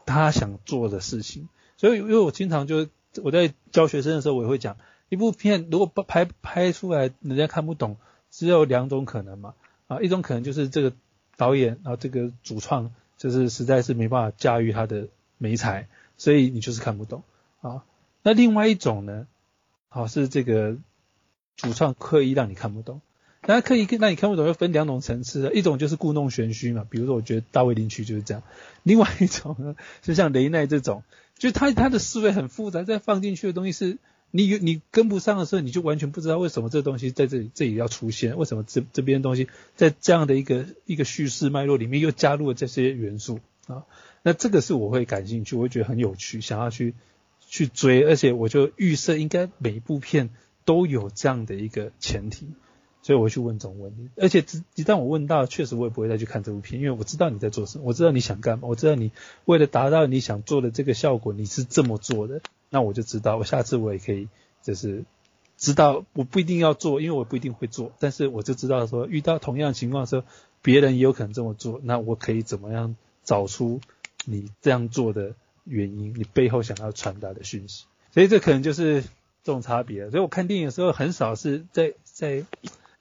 [0.06, 1.48] 他想做的事情。
[1.76, 2.88] 所以因为我经常就。
[3.24, 4.76] 我在教学生的时候，我也会讲，
[5.08, 7.96] 一部片如果不拍拍出来人家看不懂，
[8.30, 9.54] 只有两种可能嘛，
[9.88, 10.92] 啊，一种可能就是这个
[11.36, 17.22] 导演啊，这个主创就是实在是没办法驾驭他的美才，所以你就是看不懂
[17.60, 17.84] 啊。
[18.22, 19.26] 那另外一种呢，
[19.90, 20.78] 好是这个
[21.56, 23.02] 主创刻意让你看不懂，
[23.46, 28.42] 那刻意让你看不懂又分两种层次，一种就是故弄玄虚嘛，比如说我觉得大卫林区就是这样，
[28.84, 31.02] 另外一种呢就像雷奈这种。
[31.36, 33.96] 就他他的思维很复杂，再放进去的东西是
[34.30, 43.84] 你你跟不上的时候，你就完全不知道为什么这东西在这里这里要出现，为什么这这边东西在这样的一个一个叙事脉络里面又加入了这些元素啊？
[44.22, 46.94] 那这个是我会感兴趣，我会觉得很有趣，想要去
[47.46, 50.30] 去追，而且我就预设应该每一部片
[50.64, 52.46] 都有这样的一个前提。
[53.02, 59.10] 所以我会去问这种问题，而且一旦我问到，确实我也不会再去看这部片，因为我知道你在做什么，我知道你想干嘛，我知道你
[59.46, 64.28] 为了达到你想做的这个效果，你是这么做的，那我就知道，我下次我也可以
[64.62, 65.04] 就是
[65.58, 70.24] 知道，我不一定要做，因为我不一定会做，但是我就知道说，遇到同样情况的时候，
[70.62, 73.80] 别人也有可能这么做，那我可以怎么样找出
[74.24, 79.02] 你这样做的原因，你背后想要传达的讯息，所以这可能就是
[79.42, 80.10] 这种差别。
[80.10, 82.44] 所以我看电影的时候，很少是在在。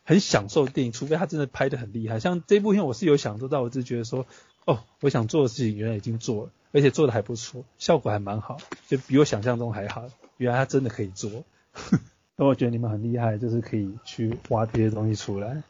[0.05, 2.20] 很享受电影，除非他真的拍的很厉害。
[2.20, 4.26] 像这部片，我是有享受到，我是觉得说，
[4.65, 8.57] 哦，我想做的事情原来已经做了，而且做的还不错，效果还蛮好，
[8.88, 10.05] 就比我想象中还好。
[10.38, 11.43] 原来他真的可以做，
[12.36, 15.63] 那我觉得你们很厉害，就是可以去挖这些东西出来。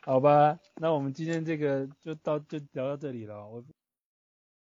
[0.00, 3.46] 好吧，那我们今天这个就到就聊到这里了。
[3.46, 3.62] 我。